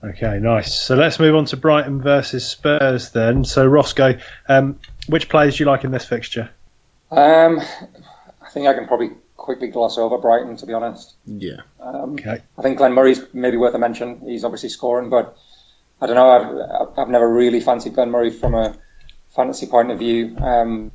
[0.05, 0.79] Okay, nice.
[0.79, 3.45] So let's move on to Brighton versus Spurs then.
[3.45, 4.19] So Roscoe,
[4.49, 4.79] um,
[5.09, 6.51] which players do you like in this fixture?
[7.11, 11.15] Um, I think I can probably quickly gloss over Brighton, to be honest.
[11.27, 11.61] Yeah.
[11.81, 12.43] Um, Okay.
[12.59, 14.21] I think Glenn Murray's maybe worth a mention.
[14.21, 15.37] He's obviously scoring, but
[16.01, 16.31] I don't know.
[16.31, 18.75] I've, I've never really fancied Glenn Murray from a
[19.35, 20.37] fantasy point of view.
[20.39, 20.91] Um,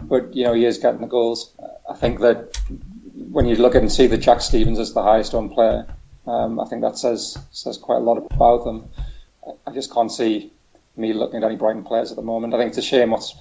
[0.00, 1.52] but you know, he is getting the goals.
[1.88, 2.58] I think that
[3.30, 5.86] when you look at and see that Jack Stevens is the highest owned player,
[6.26, 8.88] um, I think that says says quite a lot about them.
[9.66, 10.52] I just can't see
[10.98, 12.54] me looking at any Brighton players at the moment.
[12.54, 13.34] I think it's a shame what's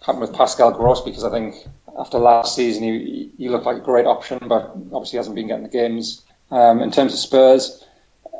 [0.00, 1.56] happened with Pascal Gross because I think
[1.98, 5.64] after last season he, he looked like a great option, but obviously hasn't been getting
[5.64, 6.22] the games.
[6.50, 7.84] Um, in terms of Spurs,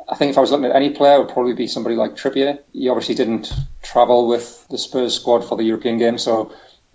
[0.09, 2.15] I think if I was looking at any player, it would probably be somebody like
[2.15, 2.59] Trippier.
[2.73, 3.51] He obviously didn't
[3.81, 6.51] travel with the Spurs squad for the European game, so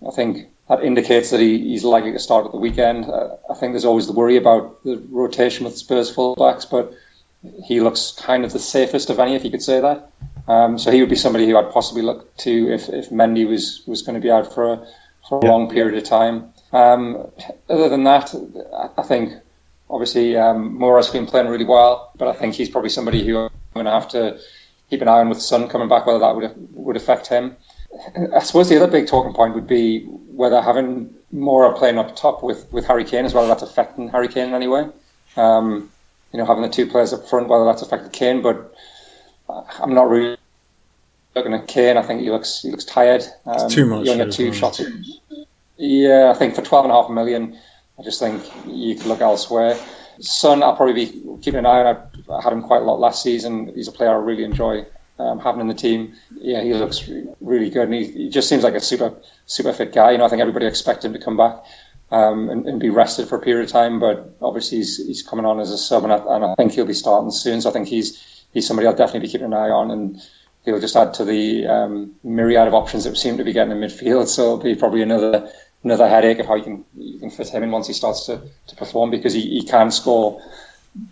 [0.07, 3.05] I think that indicates that he, he's likely to start at the weekend.
[3.05, 6.93] Uh, I think there's always the worry about the rotation with Spurs fullbacks, but
[7.65, 10.11] he looks kind of the safest of any, if you could say that.
[10.49, 13.83] Um, so he would be somebody who I'd possibly look to if, if Mendy was,
[13.85, 14.87] was going to be out for a,
[15.27, 15.51] for a Yeah.
[15.51, 16.51] long period of time.
[16.73, 17.27] Um,
[17.69, 18.33] other than that,
[18.97, 19.33] I- think
[19.89, 23.49] obviously um, Moura's been playing really well, but I think he's probably somebody who I'm
[23.73, 24.39] going to have to
[24.89, 27.55] keep an eye on with Son coming back, whether that would would affect him.
[28.35, 32.43] I suppose the other big talking point would be whether having Mora playing up top
[32.43, 34.87] with, with Harry Kane as well, that's affecting Harry Kane in any way.
[35.37, 35.91] Um,
[36.31, 38.73] you know, having the two players up front, whether that's affected Kane, but
[39.49, 40.37] I'm not really
[41.35, 41.97] looking at Kane.
[41.97, 43.23] I think he looks he looks tired.
[43.45, 44.81] Um, too much He only had two shots.
[45.77, 47.57] Yeah, I think for twelve and a half million,
[47.97, 49.77] I just think you could look elsewhere.
[50.19, 51.95] Son, I'll probably be keeping an eye on.
[52.29, 53.71] I- had him quite a lot last season.
[53.73, 54.85] He's a player I really enjoy
[55.17, 56.13] um, having in the team.
[56.39, 59.13] Yeah, he looks re- really good, and he, he just seems like a super
[59.45, 60.11] super fit guy.
[60.11, 61.63] You know, I think everybody expected him to come back
[62.11, 65.45] um, and, and be rested for a period of time, but obviously he's, he's coming
[65.45, 67.61] on as a sub, and I, and I think he'll be starting soon.
[67.61, 70.21] So I think he's he's somebody I'll definitely be keeping an eye on, and
[70.65, 73.71] he'll just add to the um, myriad of options that we seem to be getting
[73.71, 74.27] in midfield.
[74.27, 75.51] So it'll be probably another
[75.83, 78.41] another headache of how you can you can fit him in once he starts to,
[78.67, 80.41] to perform because he, he can score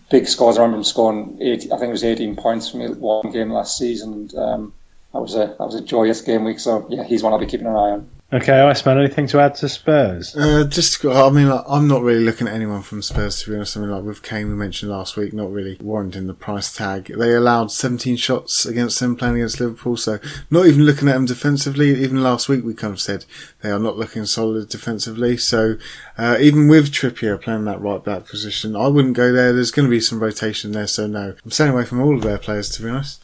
[0.10, 0.58] big scores.
[0.58, 3.78] I remember him scoring 80, I think it was 18 points from one game last
[3.78, 4.14] season.
[4.14, 4.74] And, um,
[5.14, 6.60] that was a that was a joyous game week.
[6.60, 8.10] So yeah, he's one I'll be keeping an eye on.
[8.34, 10.36] Okay, Iceman, anything to add to Spurs?
[10.36, 13.56] Uh, just, I mean, like, I'm not really looking at anyone from Spurs to be
[13.56, 13.78] honest.
[13.78, 17.06] I mean, like with Kane, we mentioned last week, not really warranting the price tag.
[17.06, 20.20] They allowed 17 shots against them playing against Liverpool, so
[20.52, 22.04] not even looking at them defensively.
[22.04, 23.24] Even last week, we kind of said
[23.62, 25.38] they are not looking solid defensively.
[25.38, 25.78] So
[26.18, 29.54] uh, even with Trippier playing that right back position, I wouldn't go there.
[29.54, 32.24] There's going to be some rotation there, so no, I'm staying away from all of
[32.24, 33.24] their players to be honest.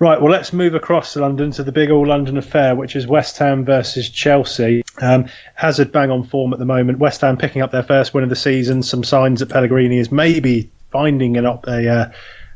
[0.00, 3.06] Right, well, let's move across to London to the big all London affair, which is
[3.06, 4.82] West Ham versus Chelsea.
[5.02, 6.98] Um, Hazard bang on form at the moment.
[6.98, 8.82] West Ham picking up their first win of the season.
[8.82, 12.10] Some signs that Pellegrini is maybe finding an, a, uh,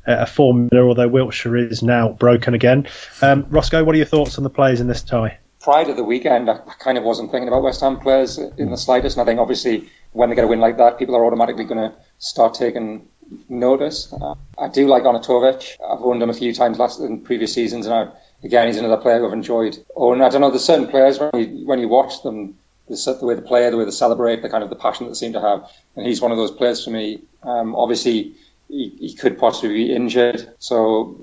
[0.06, 2.88] a formula, although Wilshere is now broken again.
[3.20, 5.36] Um, Roscoe, what are your thoughts on the players in this tie?
[5.60, 8.78] Prior to the weekend, I kind of wasn't thinking about West Ham players in the
[8.78, 9.18] slightest.
[9.18, 11.90] And I think obviously when they get a win like that, people are automatically going
[11.90, 13.06] to start taking
[13.48, 14.12] notice.
[14.12, 15.76] Uh, I do like Arnautovic.
[15.88, 18.08] I've owned him a few times last in previous seasons, and I,
[18.42, 19.76] again, he's another player I've enjoyed.
[19.96, 22.56] Oh, and I don't know, there's certain players when you, when you watch them,
[22.88, 25.10] the, the way they play, the way they celebrate, the kind of the passion that
[25.10, 27.22] they seem to have, and he's one of those players for me.
[27.42, 28.34] Um, obviously,
[28.68, 31.18] he, he, could possibly be injured, so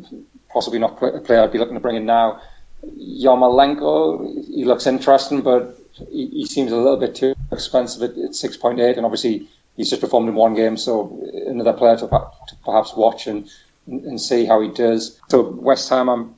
[0.49, 2.41] possibly not a player I'd be looking to bring in now.
[2.83, 5.77] Yarmolenko, he looks interesting, but
[6.09, 9.47] he, he seems a little bit too expensive at, at 6.8, and obviously
[9.81, 13.49] he's just performed in one game, so another player to, to perhaps watch and,
[13.87, 15.19] and see how he does.
[15.29, 16.35] So West Ham, I'm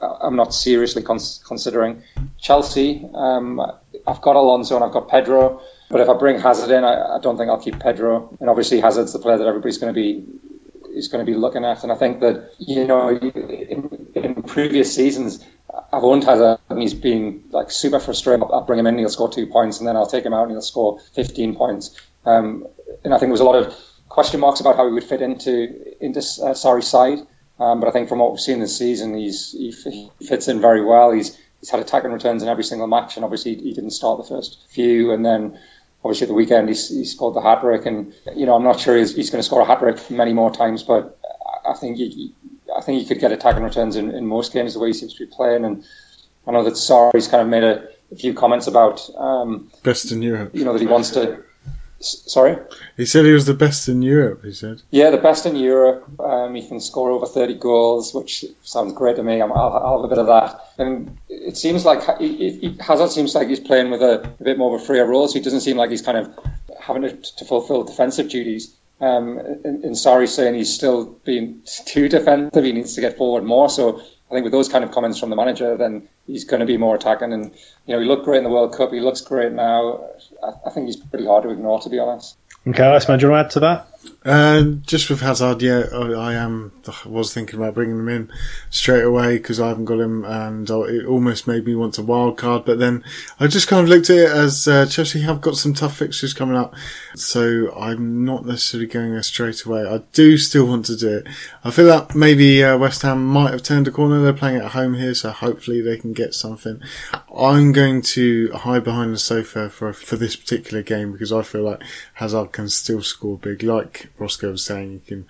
[0.00, 2.02] I'm not seriously cons- considering.
[2.38, 3.60] Chelsea, um,
[4.08, 7.18] I've got Alonso and I've got Pedro, but if I bring Hazard in, I, I
[7.20, 8.36] don't think I'll keep Pedro.
[8.40, 10.24] And obviously Hazard's the player that everybody's going to be
[10.92, 11.84] is going to be looking at.
[11.84, 15.44] And I think that you know in, in previous seasons.
[15.92, 18.44] I've owned Hazard and he's been like super frustrating.
[18.52, 20.52] I'll bring him in, he'll score two points, and then I'll take him out and
[20.52, 21.96] he'll score 15 points.
[22.26, 22.66] Um,
[23.04, 23.74] and I think there was a lot of
[24.08, 27.18] question marks about how he would fit into into uh, Sarri's side.
[27.58, 30.60] Um, but I think from what we've seen this season, he's he, he, fits in
[30.60, 31.10] very well.
[31.12, 34.24] He's he's had attacking returns in every single match, and obviously he didn't start the
[34.24, 35.58] first few, and then
[36.02, 37.86] obviously at the weekend he, he scored the hat trick.
[37.86, 40.32] And you know I'm not sure he's, he's going to score a hat trick many
[40.32, 41.18] more times, but
[41.68, 42.32] I think he,
[42.74, 45.14] I think he could get attacking returns in, in most games the way he seems
[45.14, 45.64] to be playing.
[45.66, 45.84] And
[46.46, 50.22] I know that Sarri's kind of made a, a few comments about um, best in
[50.22, 50.52] Europe.
[50.54, 51.44] You know that he wants to
[52.00, 52.56] Sorry?
[52.96, 54.80] He said he was the best in Europe, he said.
[54.90, 56.08] Yeah, the best in Europe.
[56.18, 59.42] Um, he can score over 30 goals, which sounds great to me.
[59.42, 60.60] i will have a bit of that.
[60.78, 62.02] And it seems like
[62.80, 65.34] Hazard seems like he's playing with a, a, bit more of a freer role, so
[65.34, 66.32] he doesn't seem like he's kind of
[66.80, 68.74] having to, to fulfill defensive duties.
[69.02, 73.68] Um, and, and saying he's still being too defensive, he needs to get forward more.
[73.68, 76.66] So I think with those kind of comments from the manager, then he's going to
[76.66, 77.32] be more attacking.
[77.32, 77.46] And
[77.86, 78.92] you know, he looked great in the World Cup.
[78.92, 80.04] He looks great now.
[80.42, 82.36] I, I think he's pretty hard to ignore, to be honest.
[82.66, 83.99] Okay, man, do you want to add to that?
[84.24, 86.72] Uh, just with Hazard, yeah, I, I, am.
[86.86, 88.30] I was thinking about bringing him in
[88.68, 92.36] straight away because I haven't got him, and it almost made me want a wild
[92.36, 92.64] card.
[92.66, 93.02] But then
[93.38, 96.34] I just kind of looked at it as uh, Chelsea have got some tough fixtures
[96.34, 96.74] coming up,
[97.14, 99.86] so I'm not necessarily going there straight away.
[99.86, 101.26] I do still want to do it.
[101.64, 104.22] I feel that maybe uh, West Ham might have turned a corner.
[104.22, 106.80] They're playing at home here, so hopefully they can get something.
[107.34, 111.62] I'm going to hide behind the sofa for for this particular game because I feel
[111.62, 111.82] like
[112.14, 115.26] Hazard can still score big, like Roscoe was saying, he can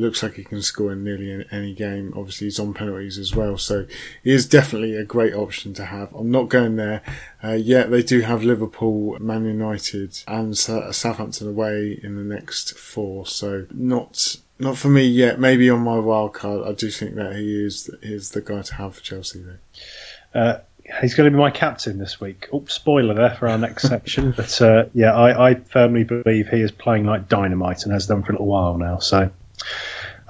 [0.00, 2.12] looks like he can score in nearly any game.
[2.16, 3.86] Obviously, he's on penalties as well, so
[4.24, 6.12] he is definitely a great option to have.
[6.14, 7.02] I'm not going there
[7.44, 7.90] uh, yet.
[7.90, 14.36] They do have Liverpool, Man United, and Southampton away in the next four, so not.
[14.58, 15.40] Not for me yet.
[15.40, 18.74] Maybe on my wild card, I do think that he is is the guy to
[18.74, 19.42] have for Chelsea.
[19.42, 20.38] Though.
[20.38, 20.60] Uh,
[21.00, 22.48] he's going to be my captain this week.
[22.52, 24.32] Oh, spoiler there for our next section.
[24.36, 28.22] But uh, yeah, I, I, firmly believe he is playing like dynamite and has done
[28.22, 28.98] for a little while now.
[28.98, 29.30] So,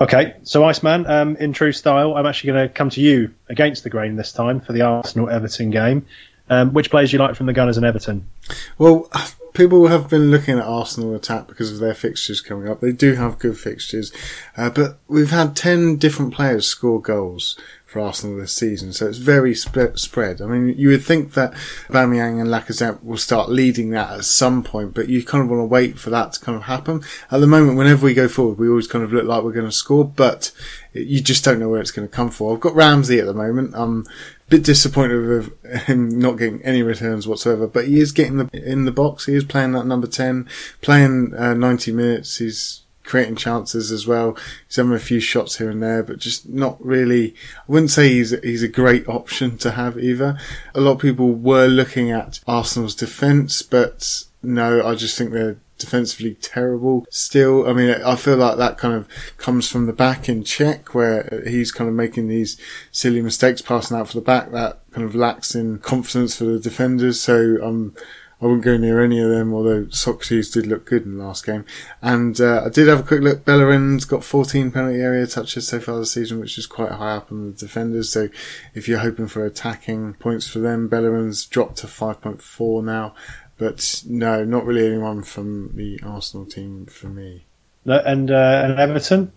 [0.01, 3.85] okay, so Iceman, um, in true style, I'm actually going to come to you against
[3.85, 6.07] the grain this time for the Arsenal Everton game.
[6.49, 8.29] Um, which players do you like from the Gunners and Everton?
[8.77, 9.09] Well,
[9.55, 12.81] people have been looking at Arsenal attack because of their fixtures coming up.
[12.81, 14.13] They do have good fixtures,
[14.57, 17.57] uh, but we've had 10 different players score goals
[17.91, 18.93] for Arsenal this season.
[18.93, 20.41] So it's very sp- spread.
[20.41, 21.53] I mean, you would think that
[21.89, 25.59] Aubameyang and Lacazette will start leading that at some point, but you kind of want
[25.59, 27.03] to wait for that to kind of happen.
[27.33, 29.67] At the moment, whenever we go forward, we always kind of look like we're going
[29.67, 30.53] to score, but
[30.93, 32.55] you just don't know where it's going to come for.
[32.55, 33.73] I've got Ramsey at the moment.
[33.75, 38.37] I'm a bit disappointed with him not getting any returns whatsoever, but he is getting
[38.37, 39.27] the, in the box.
[39.27, 40.49] He is playing that number 10,
[40.81, 42.37] playing uh, 90 minutes.
[42.39, 44.39] He's creating chances as well.
[44.69, 47.35] He's having a few shots here and there, but just not really.
[47.59, 50.39] I wouldn't say he's he's a great option to have either.
[50.77, 55.59] A lot of people were looking at Arsenal's defence, but no, I just think they're
[55.77, 57.69] defensively terrible still.
[57.69, 59.09] I mean, I feel like that kind of
[59.39, 62.57] comes from the back in Cech where he's kind of making these
[62.93, 66.61] silly mistakes passing out for the back that kind of lacks in confidence for the
[66.61, 67.21] defenders.
[67.21, 67.97] So, um,
[68.41, 71.45] I wouldn't go near any of them, although Sokratis did look good in the last
[71.45, 71.67] game.
[72.01, 73.45] And uh, I did have a quick look.
[73.45, 77.31] Bellerin's got 14 penalty area touches so far this season, which is quite high up
[77.31, 78.11] on the defenders.
[78.11, 78.31] So
[78.75, 83.15] if you're hoping for attacking points for them, Bellerin's dropped to 5.4 now.
[83.59, 87.45] But no, not really anyone from the Arsenal team for me.
[87.85, 89.33] No, and uh, and Everton.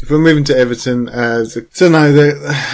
[0.00, 2.06] If we're moving to Everton, uh, so no,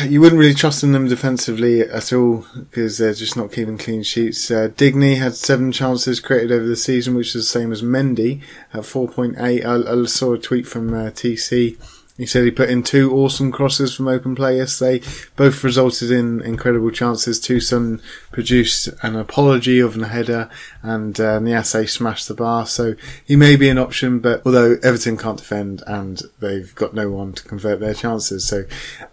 [0.06, 4.02] you wouldn't really trust in them defensively at all because they're just not keeping clean
[4.02, 4.50] sheets.
[4.50, 8.42] Uh, Digne had seven chances created over the season, which is the same as Mendy
[8.74, 9.38] at 4.8.
[9.38, 11.78] I, I saw a tweet from uh, TC
[12.16, 15.04] he said he put in two awesome crosses from open play yesterday.
[15.34, 17.40] Both resulted in incredible chances.
[17.40, 18.00] Tosun
[18.30, 20.48] produced an apology of a header
[20.82, 22.66] and uh, Niasse smashed the bar.
[22.66, 22.94] So
[23.24, 27.32] he may be an option, but although Everton can't defend and they've got no one
[27.32, 28.46] to convert their chances.
[28.46, 28.64] So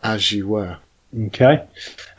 [0.04, 0.78] as you were.
[1.28, 1.68] Okay.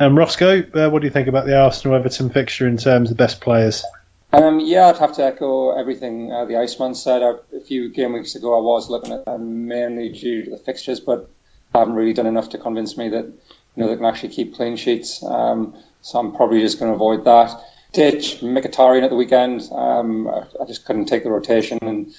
[0.01, 3.17] Um, Roscoe, uh, what do you think about the Arsenal Everton fixture in terms of
[3.17, 3.85] the best players?
[4.33, 7.23] Um, yeah, I'd have to echo everything uh, the Iceman said.
[7.23, 11.01] A few game weeks ago, I was looking at them mainly due to the fixtures,
[11.01, 11.29] but
[11.75, 13.35] haven't really done enough to convince me that you
[13.77, 15.23] know they can actually keep clean sheets.
[15.23, 17.61] Um, so I'm probably just going to avoid that.
[17.93, 19.69] Ditch Mkhitaryan at the weekend.
[19.71, 22.15] Um, I just couldn't take the rotation, and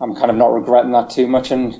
[0.00, 1.50] I'm kind of not regretting that too much.
[1.50, 1.74] And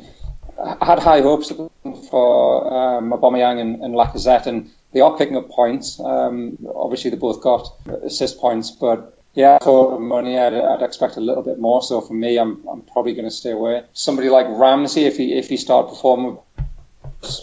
[0.59, 5.51] I had high hopes for um, Aubameyang and, and Lacazette, and they are picking up
[5.51, 6.01] points.
[6.01, 7.69] Um, obviously, they both got
[8.03, 11.81] assist points, but yeah, for money, I'd, I'd, expect a little bit more.
[11.81, 13.85] So for me, I'm, I'm probably going to stay away.
[13.93, 16.39] Somebody like Ramsey, if he if he start performing,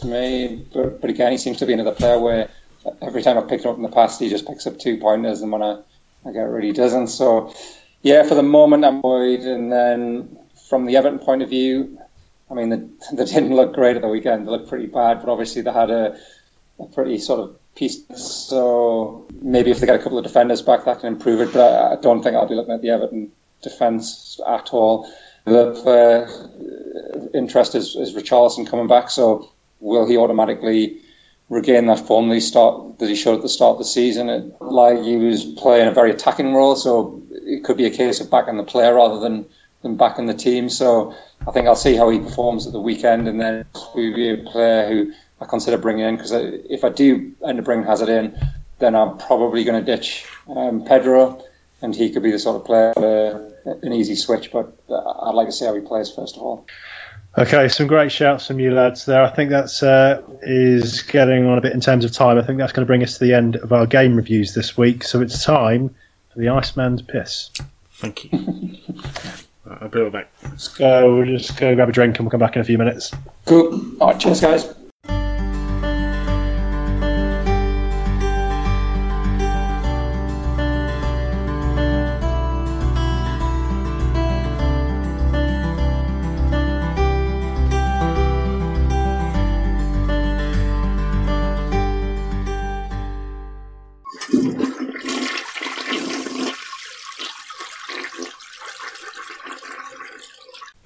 [0.03, 0.65] me.
[0.73, 2.49] But, but again, he seems to be another player where
[3.01, 5.41] every time I picked him up in the past, he just picks up two pointers,
[5.41, 5.79] and when I,
[6.25, 7.07] I get he doesn't.
[7.07, 7.53] So
[8.01, 9.43] yeah, for the moment, I'm worried.
[9.43, 10.37] And then
[10.67, 11.97] from the Everton point of view,
[12.51, 12.81] I mean, they,
[13.15, 14.45] they didn't look great at the weekend.
[14.45, 16.19] They looked pretty bad, but obviously they had a,
[16.77, 18.03] a pretty sort of piece.
[18.15, 21.53] So maybe if they get a couple of defenders back, that can improve it.
[21.53, 25.11] But I, don't think I'll be looking at the Everton defence at all.
[25.45, 29.09] The uh, interest is, is Richarlison coming back.
[29.09, 31.01] So will he automatically
[31.49, 34.29] regain that form that he start that he showed at the start of the season?
[34.29, 38.19] It, like he was playing a very attacking role, so it could be a case
[38.21, 39.45] of backing the player rather than
[39.81, 40.69] than backing the team.
[40.69, 41.15] So
[41.47, 44.37] I think I'll see how he performs at the weekend, and then we'll be a
[44.37, 48.37] player who I consider bringing in because if I do end up bringing Hazard in,
[48.79, 51.43] then I'm probably going to ditch um, Pedro,
[51.81, 54.51] and he could be the sort of player uh, an easy switch.
[54.51, 56.65] But uh, I'd like to see how he plays first of all.
[57.37, 59.21] Okay, some great shouts from you lads there.
[59.21, 62.37] I think that's uh, is getting on a bit in terms of time.
[62.37, 64.77] I think that's going to bring us to the end of our game reviews this
[64.77, 65.03] week.
[65.03, 65.93] So it's time
[66.31, 67.51] for the Iceman's piss.
[67.91, 68.77] Thank you.
[69.81, 70.31] I'll be right back.
[70.43, 71.17] Let's go.
[71.17, 73.11] We'll just go grab a drink and we'll come back in a few minutes.
[73.45, 73.97] Cool.
[73.99, 74.73] All right, cheers, guys.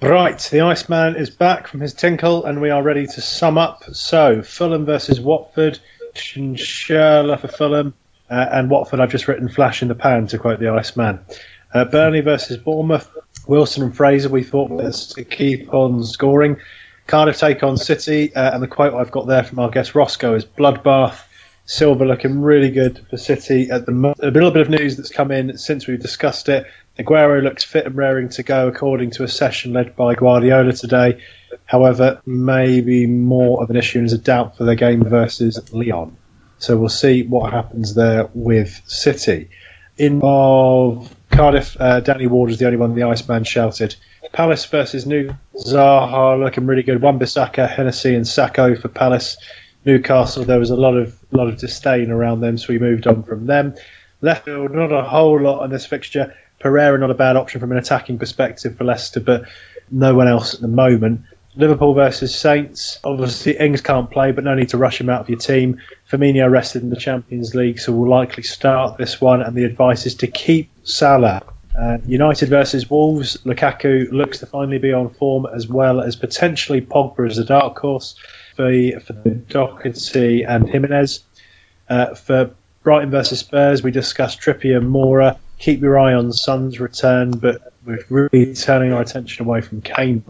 [0.02, 3.84] Right, the Iceman is back from his tinkle, and we are ready to sum up.
[3.92, 5.78] So, Fulham versus Watford,
[6.14, 7.92] Schürrle for Fulham,
[8.30, 8.98] uh, and Watford.
[8.98, 11.20] I've just written "flash in the pan" to quote the Iceman.
[11.74, 13.14] Uh, Burnley versus Bournemouth,
[13.46, 14.30] Wilson and Fraser.
[14.30, 16.56] We thought was to keep on scoring.
[17.06, 20.34] Cardiff take on City, uh, and the quote I've got there from our guest Roscoe
[20.34, 21.20] is "Bloodbath."
[21.66, 25.10] Silva looking really good for City at the mo- a little bit of news that's
[25.10, 26.66] come in since we've discussed it.
[27.00, 31.22] Aguero looks fit and raring to go, according to a session led by Guardiola today.
[31.64, 36.16] However, maybe more of an issue is a doubt for their game versus Lyon.
[36.58, 39.48] So we'll see what happens there with City.
[39.96, 43.94] In of Cardiff, uh, Danny Ward is the only one the Iceman shouted.
[44.32, 47.02] Palace versus New Zaha looking really good.
[47.02, 49.36] Wan-Bissaka, Hennessy, and Sakho for Palace.
[49.86, 53.22] Newcastle, there was a lot of lot of disdain around them, so we moved on
[53.22, 53.74] from them.
[54.20, 56.34] Left not a whole lot on this fixture.
[56.60, 59.44] Pereira not a bad option from an attacking perspective for Leicester, but
[59.90, 61.22] no one else at the moment.
[61.56, 63.00] Liverpool versus Saints.
[63.02, 65.80] Obviously, Ings can't play, but no need to rush him out of your team.
[66.08, 69.42] Firmino rested in the Champions League, so will likely start this one.
[69.42, 71.42] And the advice is to keep Salah
[71.78, 73.36] Uh, United versus Wolves.
[73.44, 77.78] Lukaku looks to finally be on form as well as potentially Pogba as a dark
[77.78, 78.16] horse
[78.54, 81.20] for, for the Doherty and Jimenez.
[81.88, 82.50] Uh, for
[82.82, 85.38] Brighton versus Spurs, we discussed Trippier and Moura.
[85.60, 90.24] Keep your eye on Son's return, but we're really turning our attention away from Kane.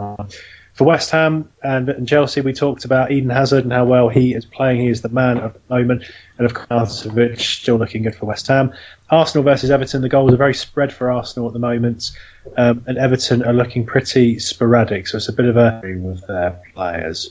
[0.74, 4.34] For West Ham and, and Chelsea, we talked about Eden Hazard and how well he
[4.34, 4.80] is playing.
[4.80, 6.04] He is the man at the moment.
[6.38, 7.06] And of course,
[7.36, 8.72] still looking good for West Ham.
[9.10, 12.10] Arsenal versus Everton, the goals are very spread for Arsenal at the moment.
[12.56, 15.06] Um, and Everton are looking pretty sporadic.
[15.06, 17.30] So it's a bit of a with their players.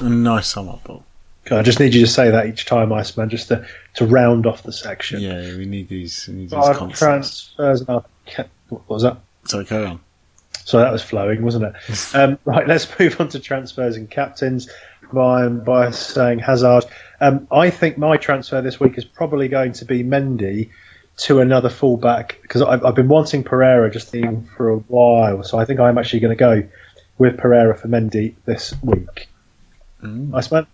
[0.00, 1.02] A nice sum up, Bob.
[1.50, 4.62] I just need you to say that each time, Iceman, just to, to round off
[4.62, 5.20] the section.
[5.20, 6.26] Yeah, we need these.
[6.26, 7.84] We need these transfers.
[8.68, 9.18] What was that?
[9.44, 10.00] Sorry, carry on.
[10.64, 12.14] So that was flowing, wasn't it?
[12.14, 14.68] um, right, let's move on to transfers and captains
[15.12, 16.84] by, by saying Hazard.
[17.20, 20.70] Um, I think my transfer this week is probably going to be Mendy
[21.18, 24.10] to another fullback because I've, I've, been wanting Pereira just
[24.56, 25.42] for a while.
[25.44, 26.68] So I think I'm actually going to go
[27.18, 29.28] with Pereira for Mendy this week.
[30.02, 30.34] Mm.
[30.34, 30.66] Iceman?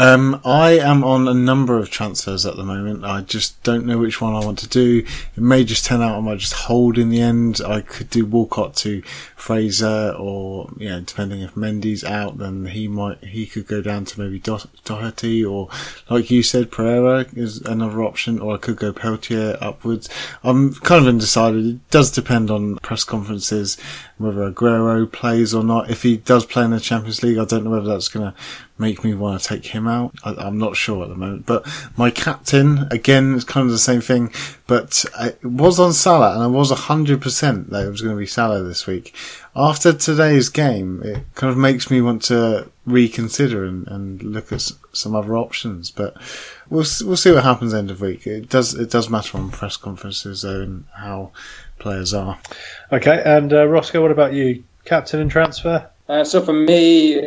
[0.00, 3.04] Um, I am on a number of transfers at the moment.
[3.04, 5.04] I just don't know which one I want to do.
[5.36, 7.60] It may just turn out I might just hold in the end.
[7.66, 9.02] I could do Walcott to
[9.34, 14.04] Fraser, or you know, depending if Mendy's out, then he might he could go down
[14.04, 14.38] to maybe
[14.84, 15.68] Doherty, or
[16.08, 20.08] like you said, Pereira is another option, or I could go Peltier upwards.
[20.44, 21.66] I'm kind of undecided.
[21.66, 23.76] It does depend on press conferences
[24.18, 25.90] whether Aguero plays or not.
[25.90, 28.38] If he does play in the Champions League, I don't know whether that's going to
[28.78, 30.14] make me want to take him out.
[30.24, 31.46] I, am not sure at the moment.
[31.46, 31.66] But
[31.96, 34.32] my captain, again, is kind of the same thing.
[34.66, 38.26] But it was on Salah, and I was 100% that it was going to be
[38.26, 39.14] Salah this week.
[39.56, 44.70] After today's game, it kind of makes me want to reconsider and, and look at
[44.92, 45.90] some other options.
[45.90, 46.16] But
[46.70, 48.26] we'll we'll see what happens end of week.
[48.26, 51.32] It does it does matter on press conferences though and how
[51.78, 52.38] players are.
[52.92, 54.62] Okay, and uh, Roscoe, what about you?
[54.84, 55.88] Captain and transfer?
[56.08, 57.26] Uh, so for me,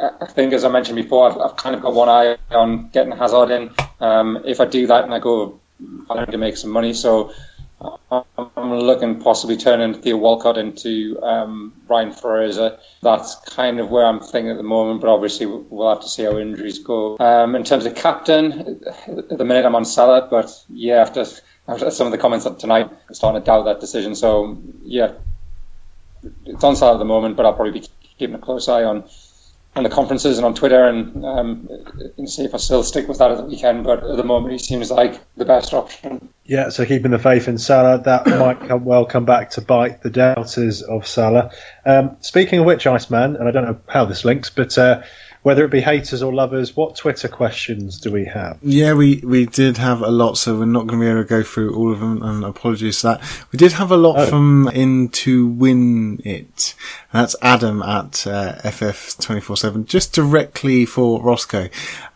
[0.00, 3.12] I think as I mentioned before, I've, I've, kind of got one eye on getting
[3.12, 3.70] Hazard in.
[4.00, 5.60] Um, if I do that and I go,
[6.08, 6.94] I need to make some money.
[6.94, 7.32] So
[8.10, 12.78] I'm looking possibly turning Theo Walcott into um, Ryan Fraser.
[13.02, 16.24] That's kind of where I'm thinking at the moment, but obviously we'll have to see
[16.24, 17.16] how injuries go.
[17.18, 21.24] Um, in terms of captain, at the minute I'm on Salah, but yeah, after,
[21.68, 24.14] after some of the comments tonight, I'm starting to doubt that decision.
[24.14, 25.12] So yeah,
[26.44, 27.88] it's on Salah at the moment, but I'll probably be
[28.18, 29.04] keeping a close eye on
[29.76, 31.68] on the conferences and on Twitter and, um,
[32.18, 33.84] and see if I still stick with that at the weekend.
[33.84, 36.28] But at the moment, he seems like the best option.
[36.44, 40.02] Yeah, so keeping the faith in Salah, that might come, well come back to bite
[40.02, 41.52] the doubters of Salah.
[41.86, 45.02] Um, speaking of which, Iceman, and I don't know how this links, but uh,
[45.42, 48.58] whether it be haters or lovers, what Twitter questions do we have?
[48.62, 51.28] Yeah, we, we did have a lot, so we're not going to be able to
[51.28, 53.46] go through all of them, and apologies for that.
[53.50, 54.26] We did have a lot oh.
[54.26, 56.74] from In to Win It.
[57.12, 61.68] That's Adam at uh, FF247, just directly for Roscoe.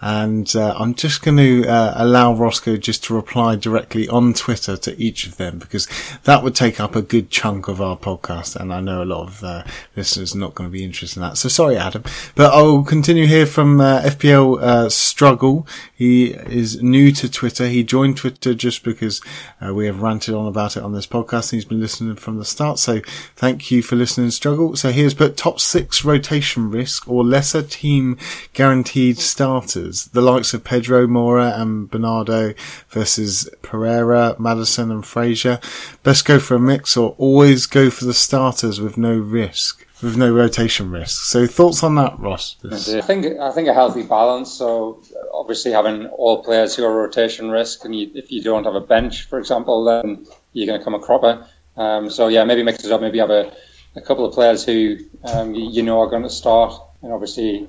[0.03, 4.77] And uh, I'm just going to uh, allow Roscoe just to reply directly on Twitter
[4.77, 5.89] to each of them, because
[6.25, 9.23] that would take up a good chunk of our podcast, and I know a lot
[9.29, 9.65] of uh,
[9.97, 11.39] listeners are not going to be interested in that.
[11.39, 12.05] So sorry, Adam.
[12.35, 15.65] But I'll continue continue here from uh, FPL uh, Struggle.
[15.95, 17.69] He is new to Twitter.
[17.69, 19.21] He joined Twitter just because
[19.65, 21.53] uh, we have ranted on about it on this podcast.
[21.53, 22.81] and He's been listening from the start.
[22.81, 23.03] So
[23.37, 24.75] thank you for listening, Struggle.
[24.75, 28.19] So here's put top six rotation risk or lesser team
[28.53, 30.07] guaranteed starters.
[30.07, 32.53] The likes of Pedro Moura and Bernardo
[32.89, 35.61] versus Pereira, Maddison and Fraser.
[36.03, 40.17] Best go for a mix or always go for the starters with no risk with
[40.17, 41.25] no rotation risk.
[41.25, 42.57] So thoughts on that, Ross?
[42.65, 44.53] I think I think a healthy balance.
[44.53, 45.03] So
[45.33, 48.81] obviously having all players who are rotation risk, and you, if you don't have a
[48.81, 51.47] bench, for example, then you're going to come a cropper.
[51.77, 53.01] Um, so yeah, maybe mix it up.
[53.01, 53.53] Maybe have a,
[53.97, 57.67] a couple of players who um, you, know are going to start, and obviously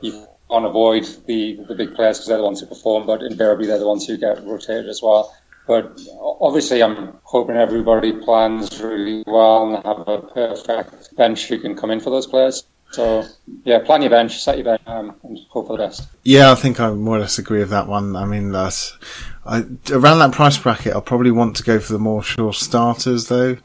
[0.00, 3.22] you want to avoid the the big players because they're the ones who perform, but
[3.22, 5.34] invariably they're the ones who get rotated as well.
[5.68, 11.76] But obviously, I'm hoping everybody plans really well and have a perfect bench who can
[11.76, 12.64] come in for those players.
[12.90, 13.26] So
[13.64, 16.08] yeah, plan your bench, set your bench, um, and hope for the best.
[16.24, 18.16] Yeah, I think I more or less agree with that one.
[18.16, 18.96] I mean, that's
[19.44, 20.94] I, around that price bracket.
[20.94, 23.58] I'll probably want to go for the more sure starters, though.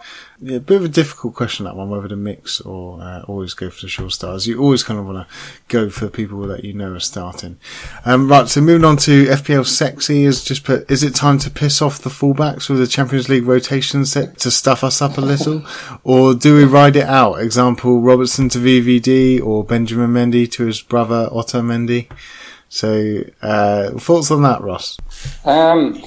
[0.46, 3.54] Yeah, a bit of a difficult question that one, whether to mix or uh, always
[3.54, 4.46] go for the sure stars.
[4.46, 5.34] You always kind of want to
[5.70, 7.58] go for people that you know are starting.
[8.04, 11.50] Um, right, so moving on to FPL Sexy is just put, is it time to
[11.50, 15.22] piss off the fullbacks with the Champions League rotation set to stuff us up a
[15.22, 15.64] little?
[16.04, 17.36] or do we ride it out?
[17.36, 22.12] Example, Robertson to VVD or Benjamin Mendy to his brother Otamendi?
[22.68, 24.98] So, uh, thoughts on that, Ross?
[25.46, 26.04] Um,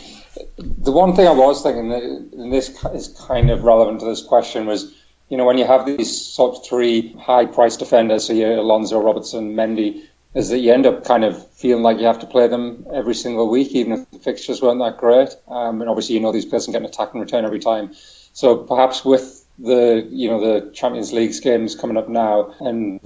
[0.59, 4.67] the one thing I was thinking, and this is kind of relevant to this question,
[4.67, 4.95] was
[5.29, 9.55] you know when you have these sort of three high-priced defenders, so you Alonso, Robertson,
[9.55, 10.05] Mendy,
[10.35, 13.15] is that you end up kind of feeling like you have to play them every
[13.15, 15.31] single week, even if the fixtures weren't that great.
[15.49, 17.95] Um, and obviously, you know these players can get an attack and return every time.
[18.33, 23.01] So perhaps with the you know the Champions League games coming up now and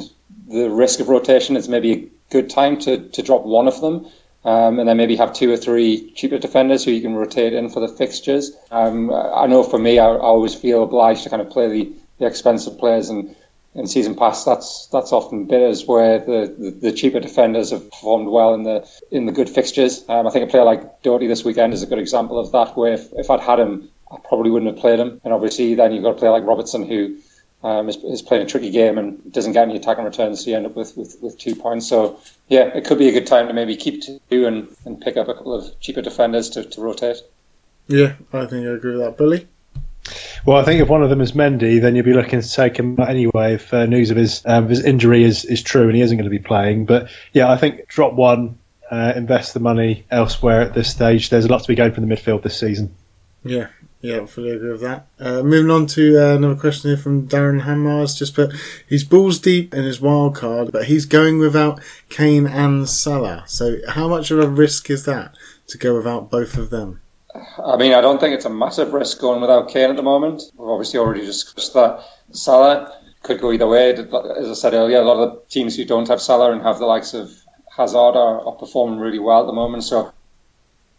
[0.47, 4.07] the risk of rotation, it's maybe a good time to, to drop one of them
[4.45, 7.69] um, and then maybe have two or three cheaper defenders who you can rotate in
[7.69, 8.53] for the fixtures.
[8.71, 11.93] Um, I know for me, I, I, always feel obliged to kind of play the,
[12.19, 13.37] the expensive players, and
[13.75, 18.29] in season pass, that's that's often bitters where the, the, the, cheaper defenders have performed
[18.29, 20.05] well in the in the good fixtures.
[20.09, 22.77] Um, I think a player like Doherty this weekend is a good example of that.
[22.77, 25.93] Where if, if I'd had him, I probably wouldn't have played him, and obviously then
[25.93, 27.19] you've got a player like Robertson who
[27.63, 30.57] um, is, is, playing a tricky game and doesn't get any attacking returns, so you
[30.57, 31.87] end up with, with, with two points.
[31.87, 32.19] So,
[32.49, 35.29] yeah, it could be a good time to maybe keep two and, and pick up
[35.29, 37.19] a couple of cheaper defenders to, to rotate.
[37.87, 39.19] Yeah, I think I agree with that.
[39.19, 39.47] Billy?
[40.47, 42.79] Well, I think if one of them is Mendy, then you'll be looking to take
[42.79, 46.01] him anyway if uh, news of his um, his injury is, is true and he
[46.01, 46.87] isn't going to be playing.
[46.87, 48.59] But yeah, I think drop one,
[48.91, 51.29] uh, invest the money elsewhere at this stage.
[51.29, 52.95] There's a lot to be gained from the midfield this season.
[53.45, 53.69] Yeah,
[54.01, 55.07] yeah, fully agree with that.
[55.19, 58.17] Uh, moving on to uh, another question here from Darren Hammars.
[58.17, 58.53] Just put,
[58.89, 63.45] he's balls deep in his wild card, but he's going without Kane and Salah.
[63.47, 65.35] So, how much of a risk is that
[65.67, 67.03] to go without both of them?
[67.65, 70.43] I mean, I don't think it's a massive risk going without Kane at the moment.
[70.57, 72.03] We've obviously already discussed that.
[72.33, 73.91] Salah could go either way.
[73.93, 76.79] As I said earlier, a lot of the teams who don't have Salah and have
[76.79, 77.31] the likes of
[77.77, 79.85] Hazard are, are performing really well at the moment.
[79.85, 80.13] So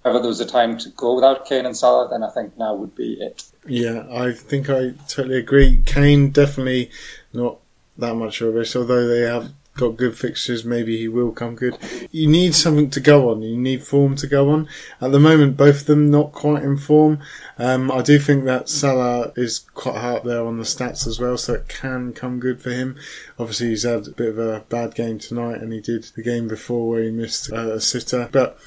[0.05, 2.75] ever there was a time to go without Kane and Salah, then I think now
[2.75, 3.43] would be it.
[3.67, 5.83] Yeah, I think I totally agree.
[5.85, 6.89] Kane definitely
[7.33, 7.57] not
[7.97, 11.55] that much of a risk, although they have got good fixtures, maybe he will come
[11.55, 11.77] good.
[12.11, 13.41] You need something to go on.
[13.41, 14.67] You need form to go on.
[14.99, 17.19] At the moment, both of them not quite in form.
[17.57, 21.19] Um, I do think that Salah is quite high up there on the stats as
[21.19, 22.97] well, so it can come good for him.
[23.39, 26.47] Obviously, he's had a bit of a bad game tonight, and he did the game
[26.47, 28.59] before where he missed uh, a sitter, but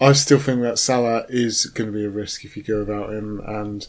[0.00, 3.12] I still think that Salah is going to be a risk if you go without
[3.12, 3.86] him, and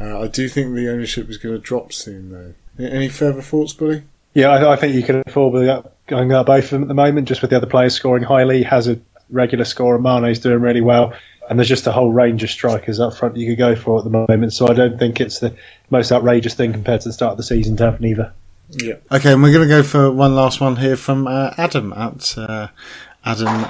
[0.00, 2.54] uh, I do think the ownership is going to drop soon, though.
[2.82, 4.04] Any further thoughts, Billy?
[4.32, 7.28] Yeah, I, I think you can afford going out both of them at the moment,
[7.28, 8.62] just with the other players scoring highly.
[8.62, 11.12] Has a regular score, and Mane's doing really well.
[11.48, 14.04] And there's just a whole range of strikers up front you could go for at
[14.04, 14.52] the moment.
[14.52, 15.54] So I don't think it's the
[15.90, 18.32] most outrageous thing compared to the start of the season to have neither.
[18.70, 18.94] Yeah.
[19.10, 22.38] Okay, and we're going to go for one last one here from uh, Adam at
[22.38, 22.68] uh,
[23.24, 23.66] Adam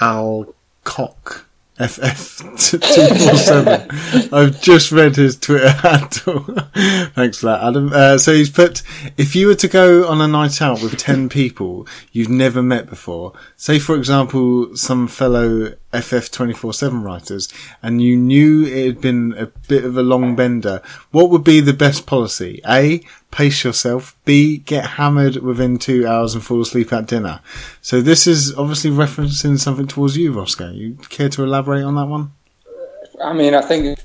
[0.00, 1.46] Al Cock.
[1.78, 4.32] FF247.
[4.32, 6.40] I've just read his Twitter handle.
[7.14, 7.90] Thanks for that, Adam.
[7.92, 8.82] Uh, so he's put,
[9.16, 12.90] if you were to go on a night out with 10 people you've never met
[12.90, 17.48] before, say for example, some fellow FF247 writers,
[17.82, 21.60] and you knew it had been a bit of a long bender, what would be
[21.60, 22.60] the best policy?
[22.68, 23.00] A,
[23.32, 24.16] pace yourself.
[24.24, 27.40] B, get hammered within two hours and fall asleep at dinner.
[27.80, 30.70] So this is obviously referencing something towards you, Roscoe.
[30.70, 32.30] You care to elaborate on that one?
[33.22, 33.98] I mean, I think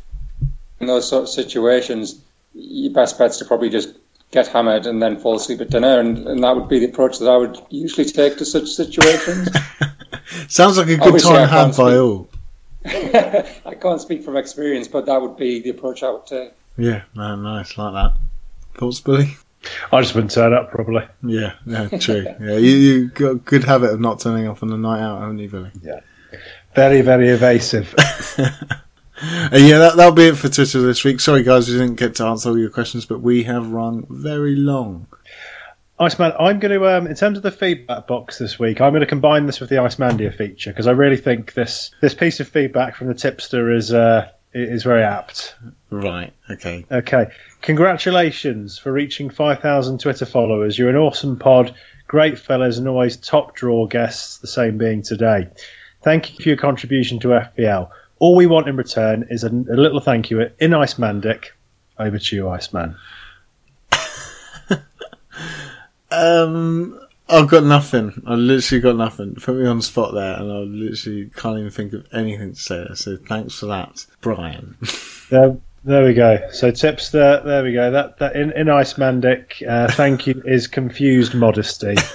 [0.79, 2.19] in those sort of situations,
[2.53, 3.95] your best bet's to probably just
[4.31, 7.19] get hammered and then fall asleep at dinner, and, and that would be the approach
[7.19, 9.49] that I would usually take to such situations.
[10.47, 12.29] Sounds like a good Obviously, time had by all.
[12.85, 16.53] I can't speak from experience, but that would be the approach I would take.
[16.77, 18.17] Yeah, nice, like that.
[18.77, 19.35] Thoughts, Billy?
[19.91, 21.03] I just wouldn't turn up, probably.
[21.23, 22.25] Yeah, yeah, true.
[22.39, 25.19] yeah, you, you got a good habit of not turning up on the night out,
[25.19, 25.71] haven't you, Billy?
[25.81, 25.99] Yeah.
[26.75, 27.93] Very, very evasive.
[28.37, 28.49] uh,
[29.51, 31.19] yeah, that, that'll be it for Twitter this week.
[31.19, 34.55] Sorry, guys, we didn't get to answer all your questions, but we have run very
[34.55, 35.07] long.
[35.99, 39.01] Iceman, I'm going to, um, in terms of the feedback box this week, I'm going
[39.01, 42.47] to combine this with the Icemandia feature because I really think this this piece of
[42.47, 45.55] feedback from the tipster is uh, is very apt.
[45.89, 46.33] Right.
[46.49, 46.85] Okay.
[46.91, 47.27] Okay.
[47.61, 50.77] Congratulations for reaching 5,000 Twitter followers.
[50.77, 51.73] You're an awesome pod.
[52.07, 55.47] Great fellas and always top draw guests, the same being today.
[56.03, 57.89] Thank you for your contribution to FPL.
[58.19, 61.47] All we want in return is a, a little thank you in Icemandic.
[61.99, 62.95] Over to you, Iceman.
[66.11, 66.99] um,
[67.29, 68.21] I've got nothing.
[68.25, 69.35] I literally got nothing.
[69.35, 72.59] Put me on the spot there, and I literally can't even think of anything to
[72.59, 72.87] say.
[72.93, 74.77] So thanks for that, Brian.
[75.29, 75.57] there,
[75.87, 76.49] there we go.
[76.51, 77.41] So tips there.
[77.41, 77.91] There we go.
[77.91, 81.95] That that in in Icemandic, uh, thank you is confused modesty.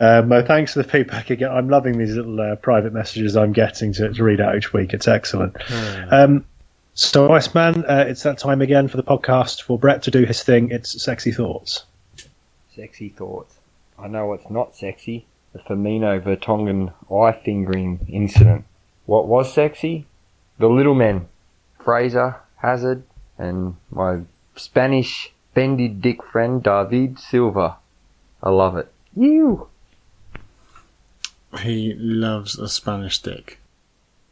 [0.00, 1.52] Um, thanks for the feedback again.
[1.52, 4.92] I'm loving these little uh, private messages I'm getting to, to, read out each week.
[4.92, 5.56] It's excellent.
[5.62, 6.08] Hmm.
[6.12, 6.44] Um,
[6.94, 10.42] so, Iceman, uh, it's that time again for the podcast for Brett to do his
[10.42, 10.72] thing.
[10.72, 11.84] It's sexy thoughts.
[12.74, 13.54] Sexy thoughts.
[13.96, 18.64] I know it's not sexy, the Firmino Vertonghen eye fingering incident.
[19.06, 20.06] What was sexy?
[20.58, 21.26] the little men,
[21.82, 23.02] Fraser, Hazard,
[23.38, 24.20] and my
[24.56, 27.76] Spanish bendy dick friend David Silva.
[28.42, 28.90] I love it.
[29.14, 29.68] You.
[31.60, 33.58] He loves a Spanish dick.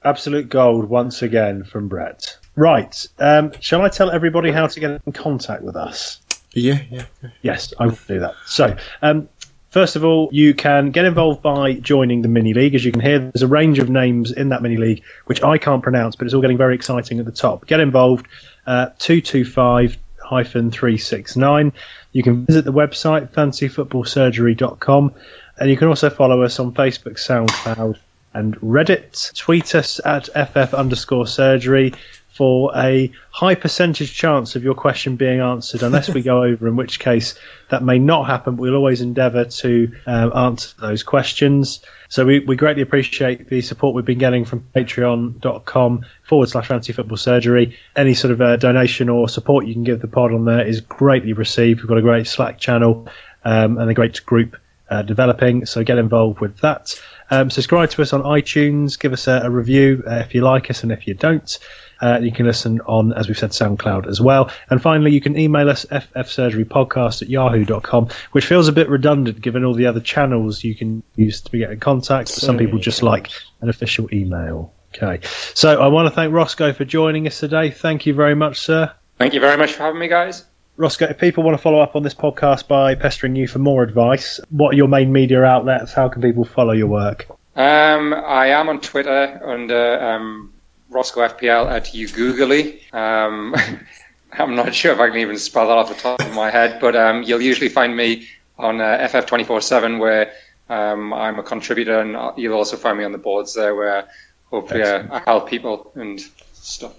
[0.04, 2.38] Absolute gold once again from Brett.
[2.56, 3.06] Right.
[3.18, 6.20] Um, shall I tell everybody how to get in contact with us?
[6.54, 7.04] Yeah, yeah.
[7.42, 8.34] Yes, I will do that.
[8.46, 9.28] So, um,
[9.72, 12.74] first of all, you can get involved by joining the mini league.
[12.74, 15.58] As you can hear, there's a range of names in that mini league which I
[15.58, 17.66] can't pronounce, but it's all getting very exciting at the top.
[17.66, 18.28] Get involved.
[18.66, 21.72] Uh, two two five hyphen three six nine.
[22.12, 25.14] You can visit the website fantasyfootballsurgery.com,
[25.58, 27.98] and you can also follow us on Facebook, SoundCloud,
[28.34, 29.34] and Reddit.
[29.34, 31.94] Tweet us at ff underscore surgery
[32.32, 36.76] for a high percentage chance of your question being answered, unless we go over, in
[36.76, 37.34] which case
[37.70, 38.56] that may not happen.
[38.56, 41.80] But we'll always endeavour to um, answer those questions.
[42.08, 46.92] So we, we greatly appreciate the support we've been getting from patreon.com forward slash fantasy
[46.92, 47.76] football surgery.
[47.96, 50.80] Any sort of uh, donation or support you can give the pod on there is
[50.80, 51.80] greatly received.
[51.80, 53.08] We've got a great Slack channel
[53.44, 54.56] um, and a great group
[54.90, 57.00] uh, developing, so get involved with that.
[57.30, 60.68] Um, subscribe to us on iTunes, give us a, a review uh, if you like
[60.70, 61.58] us, and if you don't,
[62.02, 64.50] uh, you can listen on, as we've said, SoundCloud as well.
[64.68, 69.64] And finally, you can email us ffsurgerypodcast at yahoo.com, which feels a bit redundant given
[69.64, 72.28] all the other channels you can use to get in contact.
[72.28, 73.30] But some people just like
[73.60, 74.72] an official email.
[74.94, 75.26] Okay.
[75.54, 77.70] So I want to thank Roscoe for joining us today.
[77.70, 78.92] Thank you very much, sir.
[79.18, 80.44] Thank you very much for having me, guys.
[80.76, 83.82] Roscoe, if people want to follow up on this podcast by pestering you for more
[83.82, 85.92] advice, what are your main media outlets?
[85.92, 87.26] How can people follow your work?
[87.54, 90.52] Um, I am on Twitter under um,
[90.92, 92.82] Roscoe FPL at you googly.
[92.92, 93.54] Um,
[94.32, 96.80] I'm not sure if I can even spell that off the top of my head,
[96.80, 98.28] but um, you'll usually find me
[98.58, 100.32] on uh, FF247 where
[100.70, 104.08] um, I'm a contributor, and you'll also find me on the boards there where
[104.50, 106.20] hopefully uh, I help people and
[106.54, 106.94] stuff.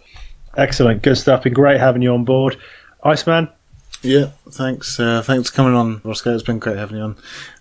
[0.56, 1.44] Excellent, good stuff.
[1.44, 2.58] Been great having you on board,
[3.04, 3.50] Iceman.
[4.04, 5.00] Yeah, thanks.
[5.00, 6.36] Uh, thanks for coming on, Roscoe.
[6.36, 7.18] It's been great having you on,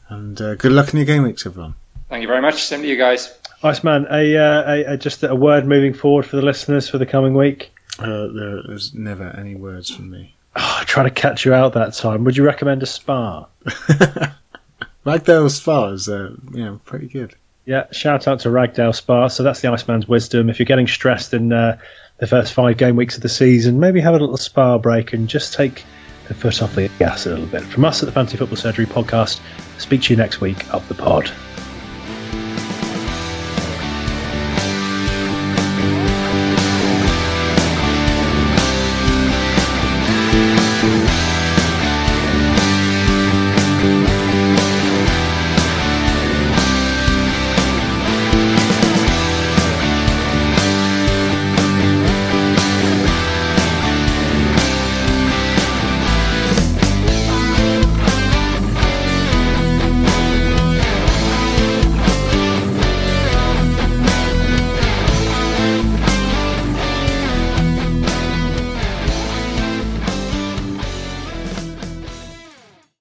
[0.09, 1.75] and uh, good luck in your game weeks, everyone.
[2.11, 2.63] Thank you very much.
[2.63, 3.35] Same to you guys.
[3.63, 7.07] Iceman, a, uh, a, a just a word moving forward for the listeners for the
[7.07, 7.73] coming week.
[7.99, 10.35] Uh, there, there's never any words from me.
[10.57, 12.25] Oh, I tried to catch you out that time.
[12.25, 13.47] Would you recommend a spa?
[15.07, 17.35] Ragdale Spa is, uh, you know, pretty good.
[17.65, 19.29] Yeah, shout out to Ragdale Spa.
[19.29, 20.49] So that's the Iceman's wisdom.
[20.49, 21.79] If you're getting stressed in uh,
[22.19, 25.29] the first five game weeks of the season, maybe have a little spa break and
[25.29, 25.85] just take
[26.29, 27.63] the foot off the gas a little bit.
[27.63, 29.41] From us at the Fantasy Football Surgery podcast,
[29.79, 31.31] speak to you next week up the pod.